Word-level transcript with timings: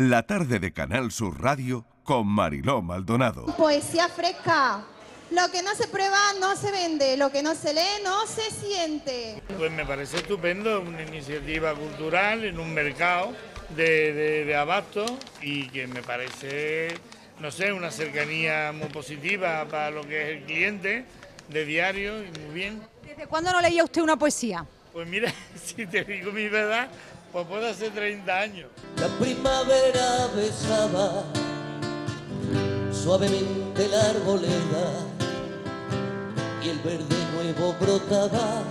La 0.00 0.22
tarde 0.22 0.60
de 0.60 0.72
Canal 0.72 1.12
Sur 1.12 1.42
Radio 1.42 1.84
con 2.04 2.26
Mariló 2.26 2.80
Maldonado. 2.80 3.44
Poesía 3.54 4.08
fresca. 4.08 4.82
Lo 5.30 5.52
que 5.52 5.62
no 5.62 5.74
se 5.74 5.88
prueba 5.88 6.16
no 6.40 6.56
se 6.56 6.72
vende, 6.72 7.18
lo 7.18 7.30
que 7.30 7.42
no 7.42 7.54
se 7.54 7.74
lee 7.74 8.02
no 8.02 8.26
se 8.26 8.50
siente. 8.50 9.42
Pues 9.58 9.70
me 9.70 9.84
parece 9.84 10.16
estupendo, 10.16 10.80
una 10.80 11.02
iniciativa 11.02 11.74
cultural 11.74 12.44
en 12.44 12.58
un 12.58 12.72
mercado 12.72 13.34
de, 13.76 14.14
de, 14.14 14.44
de 14.46 14.56
abasto 14.56 15.04
y 15.42 15.68
que 15.68 15.86
me 15.86 16.00
parece, 16.02 16.94
no 17.38 17.50
sé, 17.50 17.70
una 17.70 17.90
cercanía 17.90 18.72
muy 18.72 18.88
positiva 18.88 19.66
para 19.66 19.90
lo 19.90 20.00
que 20.08 20.22
es 20.22 20.38
el 20.38 20.44
cliente 20.46 21.04
de 21.50 21.64
diario 21.66 22.24
y 22.24 22.30
muy 22.38 22.54
bien. 22.54 22.80
¿Desde 23.04 23.26
cuándo 23.26 23.52
no 23.52 23.60
leía 23.60 23.84
usted 23.84 24.00
una 24.00 24.16
poesía? 24.16 24.64
Pues 24.94 25.06
mira, 25.06 25.30
si 25.62 25.86
te 25.86 26.04
digo 26.04 26.32
mi 26.32 26.48
verdad, 26.48 26.88
pues 27.32 27.46
puede 27.46 27.70
hacer 27.70 27.90
30 27.90 28.40
años. 28.40 28.68
La 28.98 29.08
primavera 29.18 30.28
besaba 30.34 31.24
suavemente 32.92 33.88
la 33.88 34.10
arboleda 34.10 35.06
y 36.64 36.68
el 36.68 36.78
verde 36.80 37.16
nuevo 37.34 37.74
brotaba. 37.80 38.62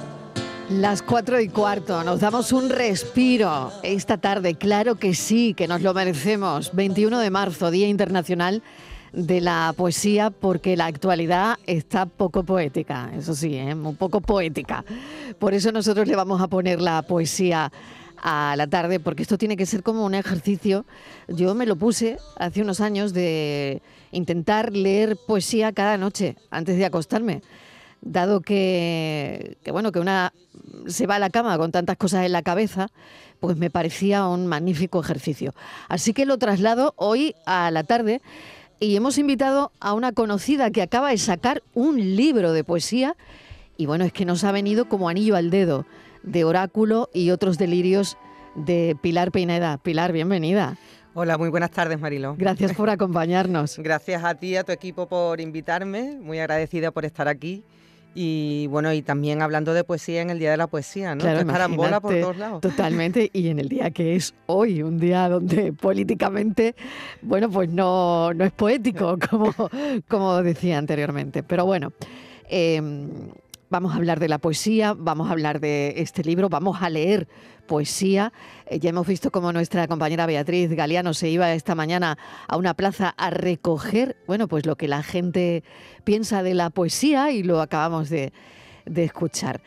Las 0.70 1.02
cuatro 1.02 1.40
y 1.42 1.50
cuarto, 1.50 2.04
nos 2.04 2.20
damos 2.20 2.52
un 2.52 2.70
respiro 2.70 3.72
esta 3.82 4.18
tarde, 4.18 4.54
claro 4.54 4.96
que 4.96 5.16
sí, 5.16 5.56
que 5.56 5.68
nos 5.68 5.82
lo 5.82 5.96
merecemos. 5.96 6.76
21 6.76 7.20
de 7.20 7.32
marzo, 7.32 7.72
Día 7.72 7.88
Internacional 7.88 8.62
de 9.12 9.42
la 9.42 9.74
Poesía, 9.76 10.30
porque 10.30 10.78
la 10.78 10.86
actualidad 10.86 11.58
está 11.66 12.06
poco 12.06 12.44
poética, 12.44 13.10
eso 13.18 13.34
sí, 13.34 13.56
¿eh? 13.56 13.74
un 13.74 13.96
poco 13.96 14.22
poética. 14.22 14.86
Por 15.40 15.56
eso 15.56 15.72
nosotros 15.72 16.08
le 16.08 16.16
vamos 16.16 16.40
a 16.40 16.48
poner 16.48 16.80
la 16.80 17.02
poesía 17.02 17.72
a 18.22 18.56
la 18.58 18.68
tarde, 18.68 19.00
porque 19.00 19.24
esto 19.24 19.38
tiene 19.38 19.58
que 19.58 19.66
ser 19.66 19.84
como 19.84 20.06
un 20.06 20.16
ejercicio. 20.16 20.86
Yo 21.28 21.56
me 21.56 21.66
lo 21.66 21.76
puse 21.76 22.18
hace 22.38 22.62
unos 22.62 22.82
años 22.82 23.14
de 23.14 23.82
intentar 24.12 24.74
leer 24.74 25.18
poesía 25.28 25.72
cada 25.72 25.98
noche 25.98 26.36
antes 26.52 26.78
de 26.78 26.86
acostarme 26.86 27.42
dado 28.02 28.42
que, 28.42 29.58
que, 29.64 29.72
bueno 29.72 29.92
que 29.92 30.00
una 30.00 30.34
se 30.88 31.08
va 31.08 31.16
a 31.16 31.20
la 31.20 31.30
cama 31.30 31.58
con 31.58 31.72
tantas 31.72 31.98
cosas 31.98 32.26
en 32.26 32.32
la 32.32 32.42
cabeza, 32.42 32.88
pues 33.40 33.58
me 33.58 33.70
parecía 33.70 34.28
un 34.28 34.48
magnífico 34.48 35.00
ejercicio. 35.00 35.54
Así 35.88 36.14
que 36.14 36.26
lo 36.26 36.38
traslado 36.38 36.94
hoy 36.98 37.36
a 37.46 37.72
la 37.72 37.84
tarde 37.84 38.22
y 38.80 38.96
hemos 38.96 39.18
invitado 39.18 39.72
a 39.80 39.94
una 39.94 40.12
conocida 40.12 40.72
que 40.72 40.82
acaba 40.82 41.10
de 41.10 41.18
sacar 41.18 41.64
un 41.74 42.16
libro 42.16 42.54
de 42.54 42.64
poesía 42.64 43.16
y 43.78 43.86
bueno, 43.86 44.04
es 44.04 44.14
que 44.14 44.26
nos 44.26 44.44
ha 44.44 44.52
venido 44.52 44.90
como 44.90 45.10
anillo 45.10 45.36
al 45.36 45.50
dedo 45.50 45.86
de 46.24 46.44
Oráculo 46.44 47.10
y 47.14 47.32
otros 47.32 47.58
delirios 47.58 48.18
de 48.56 48.98
Pilar 49.02 49.32
Pineda. 49.32 49.78
Pilar, 49.78 50.12
bienvenida. 50.12 50.78
Hola, 51.14 51.38
muy 51.38 51.50
buenas 51.50 51.72
tardes, 51.72 52.00
Marilo. 52.00 52.36
Gracias 52.38 52.74
por 52.74 52.90
acompañarnos. 52.90 53.78
Gracias 53.80 54.24
a 54.24 54.36
ti 54.36 54.50
y 54.50 54.56
a 54.56 54.64
tu 54.64 54.72
equipo 54.72 55.08
por 55.08 55.42
invitarme. 55.42 56.18
Muy 56.22 56.40
agradecida 56.40 56.92
por 56.92 57.06
estar 57.06 57.28
aquí. 57.28 57.64
Y 58.16 58.68
bueno, 58.68 58.92
y 58.92 59.02
también 59.02 59.42
hablando 59.42 59.74
de 59.74 59.84
poesía 59.84 60.22
en 60.22 60.30
el 60.30 60.40
Día 60.40 60.52
de 60.52 60.58
la 60.58 60.68
Poesía, 60.68 61.14
¿no? 61.14 61.22
Claro, 61.22 61.46
carambola 61.46 62.00
por 62.00 62.20
todos 62.20 62.38
lados. 62.38 62.62
Totalmente, 62.62 63.30
y 63.32 63.50
en 63.50 63.60
el 63.60 63.70
día 63.70 63.92
que 63.92 64.16
es 64.16 64.34
hoy, 64.48 64.82
un 64.82 65.00
día 65.00 65.30
donde 65.30 65.74
políticamente, 65.80 66.76
bueno, 67.22 67.50
pues 67.52 67.70
no, 67.70 68.34
no 68.34 68.46
es 68.46 68.52
poético, 68.52 69.18
como, 69.30 69.54
como 70.08 70.42
decía 70.42 70.80
anteriormente. 70.80 71.44
Pero 71.44 71.66
bueno, 71.66 71.94
eh, 72.50 72.82
vamos 73.70 73.94
a 73.94 73.98
hablar 73.98 74.20
de 74.20 74.28
la 74.28 74.40
poesía, 74.40 74.94
vamos 74.98 75.30
a 75.30 75.32
hablar 75.32 75.60
de 75.60 75.96
este 75.98 76.24
libro, 76.24 76.50
vamos 76.50 76.82
a 76.82 76.90
leer 76.90 77.28
poesía. 77.68 78.34
Eh, 78.66 78.80
ya 78.80 78.90
hemos 78.90 79.08
visto 79.08 79.32
cómo 79.32 79.54
nuestra 79.54 79.88
compañera 79.88 80.26
Beatriz 80.26 80.72
Galeano 80.72 81.14
se 81.14 81.30
iba 81.30 81.54
esta 81.54 81.76
mañana 81.76 82.18
a 82.48 82.58
una 82.58 82.74
plaza 82.74 83.10
a 83.18 83.30
recoger, 83.30 84.18
bueno, 84.28 84.48
pues 84.48 84.66
lo 84.66 84.76
que 84.76 84.88
la 84.88 85.04
gente 85.04 85.64
piensa 86.04 86.44
de 86.44 86.56
la 86.56 86.70
poesía 86.72 87.32
y 87.32 87.44
lo 87.44 87.62
acabamos 87.62 88.10
de, 88.10 88.34
de 88.86 89.04
escuchar. 89.04 89.62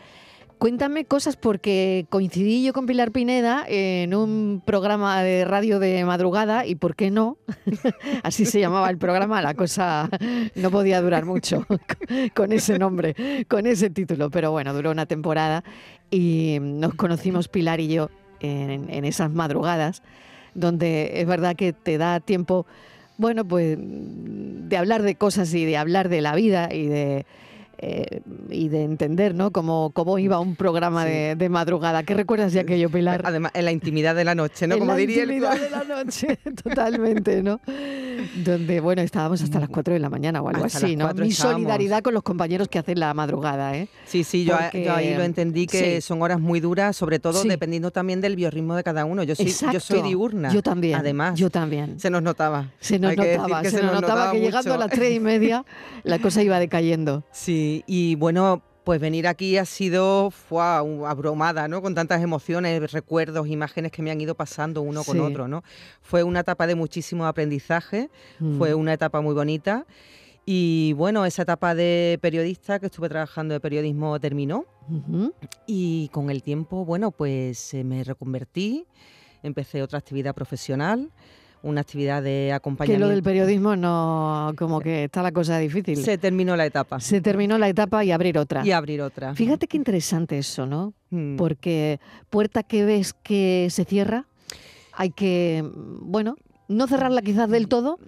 Cuéntame 0.63 1.07
cosas 1.07 1.35
porque 1.35 2.07
coincidí 2.09 2.63
yo 2.63 2.73
con 2.73 2.87
Pilar 2.87 3.11
Pineda 3.11 3.65
en 3.67 4.15
un 4.15 4.63
programa 4.65 5.21
de 5.25 5.45
radio 5.45 5.81
de 5.81 6.05
madrugada 6.05 6.67
y 6.67 6.77
por 6.77 6.95
qué 6.95 7.11
no, 7.11 7.37
así 8.23 8.47
se 8.47 8.61
llamaba 8.61 8.89
el 8.89 8.97
programa, 8.97 9.43
la 9.43 9.55
cosa 9.55 10.09
no 10.55 10.71
podía 10.71 11.03
durar 11.03 11.25
mucho 11.25 11.67
con 12.35 12.53
ese 12.53 12.79
nombre, 12.79 13.45
con 13.49 13.67
ese 13.67 13.91
título, 13.91 14.31
pero 14.31 14.53
bueno, 14.53 14.73
duró 14.73 14.93
una 14.93 15.07
temporada 15.07 15.65
y 16.13 16.59
nos 16.61 16.95
conocimos 16.95 17.49
Pilar 17.49 17.81
y 17.81 17.89
yo 17.89 18.11
en, 18.39 19.05
esas 19.05 19.33
madrugadas 19.33 20.05
donde 20.55 21.23
es 21.23 21.27
verdad 21.27 21.57
que 21.57 21.73
te 21.73 21.99
da 21.99 22.21
tiempo, 22.21 22.67
bueno, 23.19 23.45
pues 23.45 23.77
de 23.81 24.77
hablar 24.77 25.03
de 25.03 25.17
cosas 25.17 25.53
y 25.55 25.65
de 25.65 25.77
hablar 25.77 26.09
de 26.09 26.21
la 26.21 26.37
vida 26.37 26.73
y 26.73 26.87
de 26.87 27.27
eh, 27.85 28.21
y 28.49 28.69
de 28.69 28.85
entender 28.85 29.35
¿no? 29.35 29.51
cómo, 29.51 29.91
cómo 29.93 30.17
iba 30.17 30.39
un 30.39 30.55
programa 30.55 31.03
sí. 31.05 31.11
de, 31.11 31.35
de, 31.35 31.49
madrugada. 31.49 32.05
¿Qué 32.05 32.15
recuerdas 32.15 32.53
de 32.53 32.61
aquello, 32.61 32.89
Pilar? 32.91 33.23
Además, 33.25 33.51
en 33.57 33.65
la 33.65 33.73
intimidad 33.73 34.15
de 34.15 34.25
la 34.25 34.37
noche, 34.37 34.69
¿no? 34.69 34.75
En 34.75 34.81
como 34.81 34.93
la 34.93 34.99
diría 34.99 35.25
intimidad 35.25 35.55
el... 35.57 35.63
de 35.63 35.71
la 35.71 35.83
noche, 35.83 36.37
totalmente, 36.63 37.43
¿no? 37.43 37.61
Donde, 38.45 38.79
bueno, 38.79 39.03
estábamos 39.03 39.43
hasta 39.43 39.59
las 39.59 39.69
4 39.69 39.95
de 39.95 40.01
la 40.01 40.09
mañana 40.09 40.41
o 40.41 40.49
algo 40.49 40.65
hasta 40.65 40.79
así, 40.79 40.95
¿no? 40.95 41.13
Mi 41.13 41.29
estábamos. 41.29 41.37
solidaridad 41.37 42.03
con 42.03 42.15
los 42.15 42.23
compañeros 42.23 42.69
que 42.69 42.79
hacen 42.79 43.01
la 43.01 43.13
madrugada, 43.15 43.77
¿eh? 43.77 43.89
Sí, 44.05 44.23
sí, 44.23 44.45
yo, 44.45 44.57
Porque- 44.57 44.85
yo 44.85 44.95
ahí 44.95 45.15
lo 45.17 45.25
entendí 45.25 45.67
que 45.67 45.97
sí. 45.97 46.07
son 46.07 46.23
horas 46.23 46.39
muy 46.39 46.61
duras, 46.61 46.97
sobre 46.97 47.19
todo 47.19 47.43
Sí. 47.43 47.49
dependiendo 47.49 47.91
también 47.91 48.21
del 48.21 48.37
biorritmo 48.37 48.77
de 48.77 48.85
cada 48.85 49.05
uno. 49.05 49.25
Yo 49.25 49.35
soy, 49.35 49.53
yo 49.73 49.81
soy 49.81 50.03
diurna. 50.03 50.53
Yo 50.53 50.63
también. 50.63 50.99
Además, 51.01 51.37
Yo 51.37 51.51
también. 51.51 51.99
se 51.99 52.11
nos 52.11 52.23
notaba. 52.23 52.71
Se 52.79 53.01
nos 53.01 53.11
Hay 53.11 53.17
notaba, 53.17 53.63
que 53.63 53.71
se, 53.71 53.83
nos 53.83 54.01
notaba, 54.01 54.31
que 54.33 54.41
llegando 54.41 54.75
a 54.75 54.79
las 54.79 54.91
3 54.91 55.17
y 55.17 55.21
media 55.21 55.65
la 56.05 56.21
cosa 56.21 56.43
iba 56.43 56.61
decayendo. 56.61 57.25
Sí, 57.33 57.72
y 57.87 58.15
bueno, 58.17 58.63
pues 58.85 59.01
venir 59.01 59.29
aquí 59.29 59.57
ha 59.59 59.65
sido 59.65 60.31
fue 60.33 60.61
abrumada, 60.63 61.69
¿no? 61.69 61.81
Con 61.83 61.95
tantas 61.95 62.21
emociones, 62.21 62.91
recuerdos, 62.93 63.47
imágenes 63.47 63.93
que 63.93 64.03
me 64.03 64.11
han 64.11 64.21
ido 64.21 64.35
pasando 64.35 64.83
uno 64.83 65.05
con 65.05 65.17
Sí. 65.19 65.23
otro, 65.23 65.47
¿no? 65.47 65.63
Fue 66.01 66.23
una 66.25 66.41
etapa 66.41 66.67
de 66.67 66.75
muchísimo 66.75 67.25
aprendizaje, 67.27 68.11
Mm. 68.41 68.59
fue 68.59 68.75
una 68.75 68.93
etapa 68.93 69.21
muy 69.21 69.35
bonita. 69.35 69.87
Y 70.45 70.93
bueno, 70.95 71.25
esa 71.25 71.43
etapa 71.43 71.77
de 71.77 72.19
periodista 72.21 72.81
que 72.81 72.87
estuve 72.87 73.09
trabajando 73.09 73.55
de 73.55 73.61
periodismo 73.61 74.19
terminó 74.19 74.65
y 75.67 76.09
con 76.13 76.31
el 76.31 76.43
tiempo, 76.43 76.85
bueno, 76.85 77.13
pues 77.13 77.73
eh, 77.75 77.85
me 77.85 78.03
reconvertí, 78.03 78.85
empecé 79.45 79.83
otra 79.83 80.01
actividad 80.01 80.35
profesional, 80.35 81.11
una 81.63 81.81
actividad 81.81 82.23
de 82.23 82.47
Que 82.49 82.53
acompañamiento. 82.53 83.07
lo 83.07 83.11
del 83.13 83.23
periodismo 83.23 83.77
no, 83.77 84.53
como 84.57 84.81
que 84.81 85.05
está 85.05 85.23
la 85.23 85.33
cosa 85.33 85.59
difícil. 85.59 85.97
Se 85.97 86.19
terminó 86.19 86.57
la 86.57 86.67
etapa 86.67 87.01
Se 87.01 87.21
terminó 87.21 87.59
la 87.59 87.69
etapa 87.69 88.05
y 88.05 88.11
abrir 88.13 88.39
otra. 88.39 88.65
y 88.67 88.73
abrir 88.73 89.01
otra. 89.03 89.35
Fíjate 89.35 89.67
qué 89.69 89.77
interesante 89.77 90.39
eso, 90.39 90.67
¿no? 90.67 90.93
Mm. 91.11 91.37
Porque 91.37 92.01
puerta 92.31 92.63
que 92.63 92.85
ves 92.85 93.13
que 93.15 93.69
se 93.71 93.85
cierra, 93.85 94.27
hay 94.93 95.11
que, 95.11 95.65
bueno, 96.01 96.37
no 96.73 96.87
cerrarla 96.87 97.23
quizás 97.23 97.49
del 97.51 97.69
todo, 97.69 97.99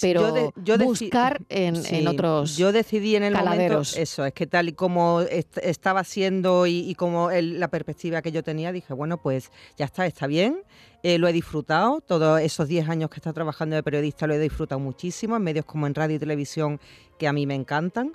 pero 0.00 0.20
Yo 0.20 0.32
de- 0.34 0.50
yo 0.64 0.78
buscar 0.78 1.42
en, 1.48 1.76
Sí, 1.76 1.96
en 1.96 2.08
otros 2.08 2.56
Yo 2.56 2.72
decidí 2.72 3.16
en 3.16 3.22
el 3.24 3.32
caladeros. 3.34 3.90
momento 3.92 4.02
eso, 4.02 4.24
es 4.24 4.32
que 4.32 4.46
tal 4.46 4.68
y 4.68 4.72
como 4.72 5.20
est- 5.20 5.58
estaba 5.62 6.02
siendo 6.04 6.66
y, 6.66 6.78
y 6.88 6.94
como 6.94 7.30
el- 7.30 7.60
la 7.60 7.68
perspectiva 7.68 8.22
que 8.22 8.32
yo 8.32 8.42
tenía, 8.42 8.72
dije, 8.72 8.92
bueno, 8.94 9.18
pues 9.22 9.50
ya 9.76 9.84
está, 9.84 10.06
está 10.06 10.26
bien, 10.26 10.62
eh, 11.02 11.18
lo 11.18 11.28
he 11.28 11.32
disfrutado, 11.32 12.00
todos 12.00 12.40
esos 12.40 12.66
10 12.66 12.88
años 12.88 13.10
que 13.10 13.16
he 13.16 13.18
estado 13.20 13.34
trabajando 13.34 13.76
de 13.76 13.82
periodista 13.82 14.26
lo 14.26 14.34
he 14.34 14.38
disfrutado 14.38 14.78
muchísimo, 14.80 15.36
en 15.36 15.42
medios 15.42 15.64
como 15.66 15.86
en 15.86 15.94
radio 15.94 16.16
y 16.16 16.18
televisión 16.18 16.80
que 17.18 17.28
a 17.28 17.32
mí 17.32 17.46
me 17.46 17.54
encantan. 17.54 18.12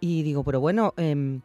Y 0.00 0.22
digo, 0.22 0.42
pero 0.44 0.60
bueno, 0.60 0.92
em, 0.96 1.40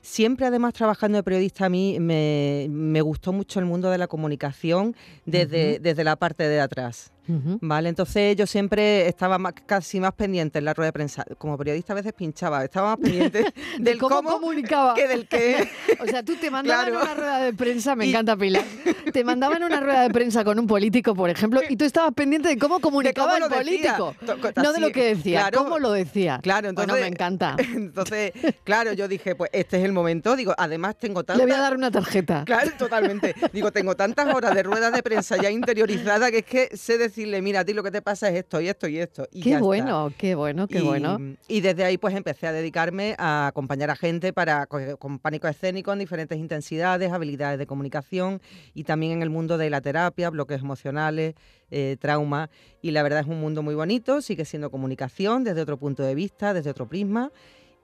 siempre 0.00 0.46
además 0.46 0.74
trabajando 0.74 1.16
de 1.18 1.22
periodista 1.22 1.66
a 1.66 1.68
mí 1.68 1.98
me, 2.00 2.66
me 2.70 3.00
gustó 3.02 3.32
mucho 3.32 3.60
el 3.60 3.66
mundo 3.66 3.90
de 3.90 3.98
la 3.98 4.08
comunicación 4.08 4.96
desde, 5.24 5.78
desde 5.78 6.02
la 6.02 6.16
parte 6.16 6.48
de 6.48 6.60
atrás. 6.60 7.12
Vale, 7.26 7.88
entonces 7.88 8.36
yo 8.36 8.46
siempre 8.46 9.06
estaba 9.06 9.38
más- 9.38 9.54
casi 9.66 10.00
más 10.00 10.12
pendiente 10.12 10.58
en 10.58 10.64
la 10.64 10.74
rueda 10.74 10.88
de 10.88 10.92
prensa. 10.92 11.24
Como 11.38 11.56
periodista 11.56 11.92
a 11.92 11.96
veces 11.96 12.12
pinchaba, 12.12 12.64
estaba 12.64 12.96
más 12.96 12.98
pendiente 12.98 13.44
del 13.78 13.98
cómo 13.98 14.22
comunicaba. 14.22 14.94
que 14.94 15.06
del 15.08 15.28
qué. 15.28 15.68
O 16.00 16.06
sea, 16.06 16.22
tú 16.22 16.34
te 16.36 16.50
mandaban 16.50 16.86
Claro. 16.90 17.02
una 17.04 17.14
rueda 17.14 17.38
de 17.40 17.52
prensa, 17.52 17.94
me 17.94 18.06
Y- 18.06 18.10
encanta 18.10 18.36
Pilar, 18.36 18.64
te 19.12 19.24
mandaban 19.24 19.62
una 19.62 19.80
rueda 19.80 20.02
de 20.02 20.10
prensa 20.10 20.42
con 20.44 20.58
un 20.58 20.66
político, 20.66 21.14
por 21.14 21.30
ejemplo, 21.30 21.60
y 21.68 21.76
tú 21.76 21.84
estabas 21.84 22.12
pendiente 22.14 22.48
de 22.48 22.58
cómo 22.58 22.80
comunicaba 22.80 23.34
cómo 23.34 23.46
el 23.46 23.64
decía. 23.66 23.96
político. 23.96 24.14
No 24.62 24.72
de 24.72 24.80
lo 24.80 24.90
que 24.90 25.14
decía, 25.14 25.40
claro. 25.42 25.58
cómo 25.64 25.78
lo 25.78 25.92
decía. 25.92 26.40
Claro, 26.42 26.68
Bueno, 26.72 26.82
entonces- 26.94 27.00
me 27.02 27.08
encanta. 27.08 27.56
Entonces, 27.92 28.32
claro, 28.64 28.92
yo 28.92 29.06
dije, 29.08 29.34
pues 29.34 29.50
este 29.52 29.78
es 29.78 29.84
el 29.84 29.92
momento. 29.92 30.34
Digo, 30.36 30.54
además 30.56 30.96
tengo 30.98 31.20
Le 31.20 31.24
tantas... 31.26 31.46
voy 31.46 31.54
a 31.54 31.58
dar 31.60 31.76
una 31.76 31.90
tarjeta. 31.90 32.44
Claro, 32.44 32.70
totalmente. 32.78 33.34
Digo, 33.52 33.70
tengo 33.70 33.94
tantas 33.96 34.32
horas 34.34 34.54
de 34.54 34.62
ruedas 34.62 34.92
de 34.92 35.02
prensa 35.02 35.36
ya 35.36 35.50
interiorizadas 35.50 36.30
que 36.30 36.38
es 36.38 36.44
que 36.44 36.76
sé 36.76 36.98
decirle, 37.12 37.40
mira, 37.42 37.60
a 37.60 37.64
ti 37.64 37.72
lo 37.72 37.82
que 37.82 37.90
te 37.90 38.02
pasa 38.02 38.28
es 38.28 38.36
esto 38.36 38.60
y 38.60 38.68
esto 38.68 38.88
y 38.88 38.98
esto. 38.98 39.28
Y 39.30 39.40
Qué 39.42 39.50
ya 39.50 39.56
está. 39.56 39.64
bueno, 39.66 40.12
qué 40.18 40.34
bueno, 40.34 40.66
qué 40.66 40.78
y, 40.78 40.82
bueno. 40.82 41.18
Y 41.48 41.60
desde 41.60 41.84
ahí 41.84 41.98
pues 41.98 42.14
empecé 42.14 42.46
a 42.46 42.52
dedicarme 42.52 43.14
a 43.18 43.46
acompañar 43.46 43.90
a 43.90 43.96
gente 43.96 44.32
para 44.32 44.66
co- 44.66 44.96
con 44.98 45.18
pánico 45.18 45.46
escénico 45.48 45.92
en 45.92 45.98
diferentes 46.00 46.38
intensidades, 46.38 47.12
habilidades 47.12 47.58
de 47.58 47.66
comunicación 47.66 48.40
y 48.74 48.84
también 48.84 49.12
en 49.12 49.22
el 49.22 49.30
mundo 49.30 49.58
de 49.58 49.70
la 49.70 49.80
terapia, 49.80 50.30
bloques 50.30 50.60
emocionales, 50.60 51.34
eh, 51.70 51.96
trauma. 52.00 52.50
Y 52.80 52.90
la 52.90 53.02
verdad 53.02 53.20
es 53.20 53.26
un 53.26 53.40
mundo 53.40 53.62
muy 53.62 53.74
bonito, 53.74 54.20
sigue 54.22 54.44
siendo 54.44 54.70
comunicación 54.70 55.44
desde 55.44 55.60
otro 55.60 55.76
punto 55.78 56.02
de 56.02 56.14
vista, 56.14 56.52
desde 56.54 56.70
otro 56.70 56.88
prisma. 56.88 57.30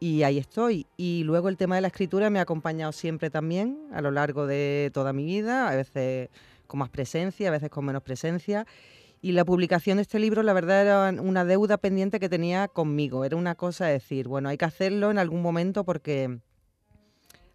Y 0.00 0.22
ahí 0.22 0.38
estoy. 0.38 0.86
Y 0.96 1.24
luego 1.24 1.48
el 1.48 1.56
tema 1.56 1.74
de 1.74 1.80
la 1.80 1.88
escritura 1.88 2.30
me 2.30 2.38
ha 2.38 2.42
acompañado 2.42 2.92
siempre 2.92 3.30
también 3.30 3.78
a 3.92 4.00
lo 4.00 4.12
largo 4.12 4.46
de 4.46 4.90
toda 4.94 5.12
mi 5.12 5.24
vida, 5.24 5.68
a 5.68 5.74
veces 5.74 6.28
con 6.68 6.78
más 6.78 6.88
presencia, 6.90 7.48
a 7.48 7.50
veces 7.50 7.68
con 7.70 7.84
menos 7.84 8.02
presencia. 8.02 8.64
Y 9.20 9.32
la 9.32 9.44
publicación 9.44 9.96
de 9.96 10.02
este 10.02 10.18
libro, 10.18 10.42
la 10.42 10.52
verdad, 10.52 10.82
era 10.82 11.22
una 11.22 11.44
deuda 11.44 11.76
pendiente 11.78 12.20
que 12.20 12.28
tenía 12.28 12.68
conmigo. 12.68 13.24
Era 13.24 13.36
una 13.36 13.56
cosa 13.56 13.86
de 13.86 13.94
decir, 13.94 14.28
bueno, 14.28 14.48
hay 14.48 14.56
que 14.56 14.64
hacerlo 14.64 15.10
en 15.10 15.18
algún 15.18 15.42
momento 15.42 15.84
porque 15.84 16.38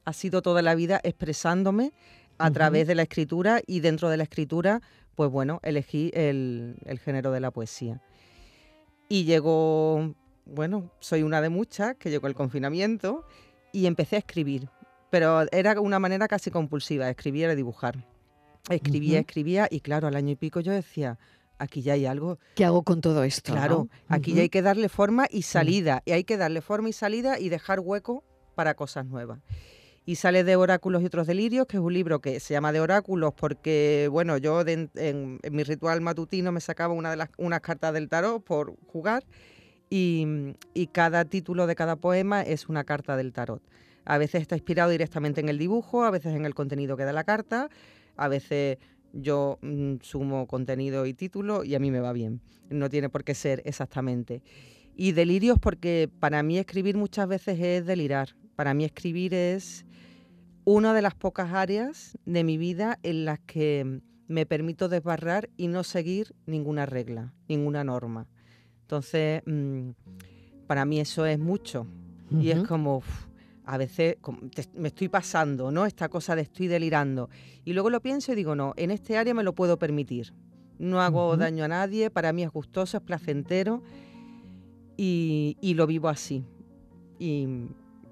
ha 0.06 0.13
sido 0.13 0.42
toda 0.42 0.62
la 0.62 0.75
vida 0.75 1.00
expresándome 1.04 1.94
a 2.38 2.51
través 2.51 2.88
de 2.88 2.95
la 2.95 3.04
escritura 3.04 3.62
y 3.65 3.80
dentro 3.80 4.10
de 4.10 4.18
la 4.18 4.24
escritura, 4.24 4.81
pues 5.15 5.30
bueno, 5.30 5.60
elegí 5.63 6.12
el, 6.13 6.75
el 6.86 7.00
género 7.00 7.31
de 7.31 7.39
la 7.39 7.51
poesía. 7.51 8.01
Y 9.07 9.24
llegó, 9.24 10.15
bueno, 10.45 10.92
soy 11.00 11.24
una 11.24 11.39
de 11.42 11.50
muchas, 11.50 11.95
que 11.95 12.10
llegó 12.10 12.27
el 12.27 12.36
confinamiento 12.36 13.25
y 13.71 13.86
empecé 13.86 14.18
a 14.18 14.19
escribir. 14.19 14.68
Pero 15.10 15.45
era 15.51 15.80
una 15.80 16.00
manera 16.00 16.27
casi 16.27 16.51
compulsiva, 16.51 17.10
escribir 17.10 17.50
y 17.50 17.56
dibujar. 17.56 18.04
Escribía, 18.69 19.19
escribía 19.19 19.68
y 19.69 19.81
claro, 19.81 20.07
al 20.07 20.15
año 20.15 20.31
y 20.31 20.36
pico 20.36 20.60
yo 20.60 20.71
decía, 20.71 21.19
aquí 21.63 21.81
ya 21.81 21.94
hay 21.94 22.06
algo 22.06 22.38
¿Qué 22.56 22.65
hago 22.65 22.83
con 22.83 23.01
todo 23.01 23.24
esto? 23.24 23.51
Claro, 23.54 23.88
no? 23.89 24.15
aquí 24.15 24.33
ya 24.33 24.42
hay 24.44 24.50
que 24.50 24.62
darle 24.62 24.89
forma 24.89 25.25
y 25.30 25.42
salida, 25.44 26.01
y 26.06 26.12
hay 26.12 26.24
que 26.24 26.38
darle 26.38 26.62
forma 26.62 26.89
y 26.89 26.94
salida 26.94 27.39
y 27.39 27.50
dejar 27.50 27.80
hueco 27.80 28.24
para 28.56 28.75
cosas 28.75 29.06
nuevas. 29.06 29.39
Y 30.06 30.15
sale 30.15 30.44
de 30.44 30.57
Oráculos 30.57 31.01
y 31.01 31.06
otros 31.06 31.27
delirios, 31.27 31.65
que 31.65 31.77
es 31.77 31.81
un 31.83 31.94
libro 31.94 32.19
que 32.19 32.39
se 32.42 32.54
llama 32.54 32.74
de 32.74 32.81
Oráculos 32.81 33.33
porque, 33.33 34.10
bueno, 34.12 34.38
yo 34.38 34.63
de- 34.65 34.89
en, 34.95 35.39
en 35.42 35.56
mi 35.56 35.63
ritual 35.63 36.01
matutino 36.01 36.51
me 36.51 36.60
sacaba 36.60 36.94
una 36.94 37.10
de 37.10 37.15
las, 37.15 37.30
unas 37.38 37.62
cartas 37.62 37.94
del 37.94 38.10
tarot 38.10 38.44
por 38.44 38.75
jugar 38.88 39.24
y, 39.89 40.25
y 40.74 40.88
cada 40.88 41.25
título 41.25 41.68
de 41.68 41.75
cada 41.75 41.95
poema 41.95 42.42
es 42.42 42.68
una 42.69 42.83
carta 42.83 43.15
del 43.15 43.31
tarot. 43.31 43.62
A 44.06 44.18
veces 44.18 44.42
está 44.42 44.56
inspirado 44.56 44.92
directamente 44.92 45.39
en 45.39 45.50
el 45.50 45.57
dibujo, 45.57 46.04
a 46.04 46.12
veces 46.12 46.33
en 46.36 46.45
el 46.45 46.54
contenido 46.54 46.98
que 46.98 47.06
da 47.06 47.13
la 47.13 47.24
carta, 47.24 47.69
a 48.18 48.27
veces 48.27 48.77
yo 49.13 49.60
mm, 49.62 49.95
sumo 50.01 50.48
contenido 50.48 51.06
y 51.06 51.13
título 51.13 51.63
y 51.63 51.75
a 51.75 51.80
mí 51.80 51.92
me 51.92 52.01
va 52.01 52.12
bien. 52.12 52.42
No 52.69 52.89
tiene 52.89 53.10
por 53.10 53.24
qué 53.24 53.36
ser 53.36 53.62
exactamente. 53.65 54.42
Y 54.95 55.13
delirios 55.13 55.57
porque 55.60 56.10
para 56.19 56.44
mí 56.44 56.57
escribir 56.57 56.98
muchas 56.98 57.27
veces 57.27 57.60
es 57.60 57.86
delirar. 57.86 58.36
Para 58.56 58.74
mí 58.74 58.83
escribir 58.83 59.33
es 59.33 59.86
una 60.65 60.94
de 60.94 61.01
las 61.01 61.15
pocas 61.15 61.54
áreas 61.54 62.18
de 62.25 62.44
mi 62.44 62.57
vida 62.57 63.00
en 63.04 63.25
las 63.25 63.39
que 63.39 64.01
me 64.27 64.45
permito 64.45 64.89
desbarrar 64.89 65.50
y 65.57 65.68
no 65.68 65.83
seguir 65.83 66.33
ninguna 66.45 66.86
regla, 66.86 67.33
ninguna 67.48 67.83
norma. 67.83 68.27
Entonces, 68.81 69.42
mm, 69.45 69.92
para 70.68 70.86
mí 70.86 71.00
eso 71.00 71.25
es 71.25 71.39
mucho. 71.39 71.88
Y 72.31 72.50
es 72.50 72.63
como, 72.63 72.98
uf, 72.98 73.27
a 73.65 73.77
veces 73.77 74.18
me 74.74 74.89
estoy 74.89 75.10
pasando, 75.10 75.71
¿no? 75.71 75.86
Esta 75.86 76.10
cosa 76.10 76.36
de 76.36 76.44
estoy 76.44 76.68
delirando. 76.68 77.30
Y 77.63 77.74
luego 77.74 77.89
lo 77.89 78.01
pienso 78.01 78.31
y 78.31 78.36
digo, 78.36 78.56
no, 78.56 78.74
en 78.77 78.92
este 78.92 79.18
área 79.18 79.33
me 79.33 79.44
lo 79.44 79.54
puedo 79.54 79.77
permitir. 79.77 80.33
No 80.80 81.01
hago 81.01 81.38
daño 81.38 81.63
a 81.63 81.68
nadie, 81.68 82.10
para 82.10 82.33
mí 82.33 82.44
es 82.44 82.51
gustoso, 82.51 82.98
es 82.98 83.04
placentero 83.04 83.81
y, 84.98 85.57
y 85.62 85.75
lo 85.75 85.88
vivo 85.88 86.10
así. 86.10 86.44
Y 87.19 87.48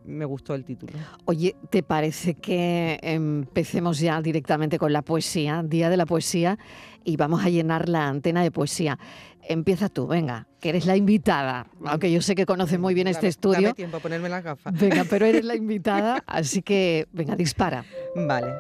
me 0.06 0.26
gustó 0.26 0.56
el 0.56 0.64
título. 0.64 0.94
Oye, 1.26 1.56
¿te 1.70 1.84
parece 1.84 2.36
que 2.36 3.00
empecemos 3.02 4.00
ya 4.00 4.22
directamente 4.22 4.78
con 4.78 4.94
la 4.94 5.02
poesía, 5.02 5.64
Día 5.64 5.90
de 5.90 5.98
la 5.98 6.06
Poesía, 6.06 6.58
y 7.04 7.18
vamos 7.18 7.44
a 7.44 7.50
llenar 7.50 7.90
la 7.90 8.08
antena 8.08 8.44
de 8.44 8.52
poesía? 8.52 9.00
Empieza 9.48 9.90
tú, 9.90 10.08
venga, 10.08 10.48
que 10.60 10.70
eres 10.70 10.86
la 10.86 10.96
invitada, 10.96 11.68
aunque 11.86 12.12
yo 12.12 12.22
sé 12.22 12.36
que 12.36 12.46
conoces 12.46 12.80
muy 12.80 12.94
bien 12.94 13.08
este 13.08 13.28
estudio. 13.28 13.62
Dame 13.62 13.74
tiempo 13.74 13.98
a 13.98 14.00
ponerme 14.00 14.30
las 14.30 14.44
gafas. 14.44 14.80
Venga, 14.80 15.04
pero 15.10 15.26
eres 15.26 15.44
la 15.46 15.56
invitada, 15.58 16.24
así 16.28 16.62
que 16.62 17.08
venga, 17.12 17.36
dispara. 17.36 17.84
Vale. 18.16 18.54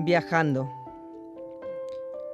Viajando. 0.00 0.70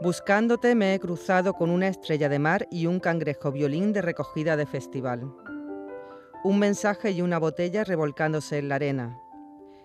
Buscándote 0.01 0.75
me 0.75 0.95
he 0.95 1.01
cruzado 1.01 1.55
con 1.55 1.71
una 1.71 1.89
estrella 1.89 2.29
de 2.29 2.39
mar 2.39 2.69
y 2.71 2.87
un 2.87 3.01
cangrejo 3.01 3.51
violín 3.51 3.93
de 3.93 4.03
recogida 4.03 4.57
de 4.57 4.67
festival. 4.67 5.33
Un 6.45 6.59
mensaje 6.59 7.11
y 7.11 7.23
una 7.23 7.39
botella 7.39 7.85
revolcándose 7.85 8.59
en 8.59 8.69
la 8.69 8.77
arena. 8.77 9.19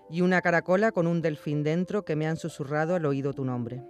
Y 0.09 0.21
una 0.21 0.41
caracola 0.41 0.91
con 0.91 1.07
un 1.07 1.21
delfín 1.21 1.63
dentro 1.63 2.05
que 2.05 2.15
me 2.15 2.27
han 2.27 2.37
susurrado 2.37 2.95
al 2.95 3.05
oído 3.05 3.33
tu 3.33 3.45
nombre. 3.45 3.83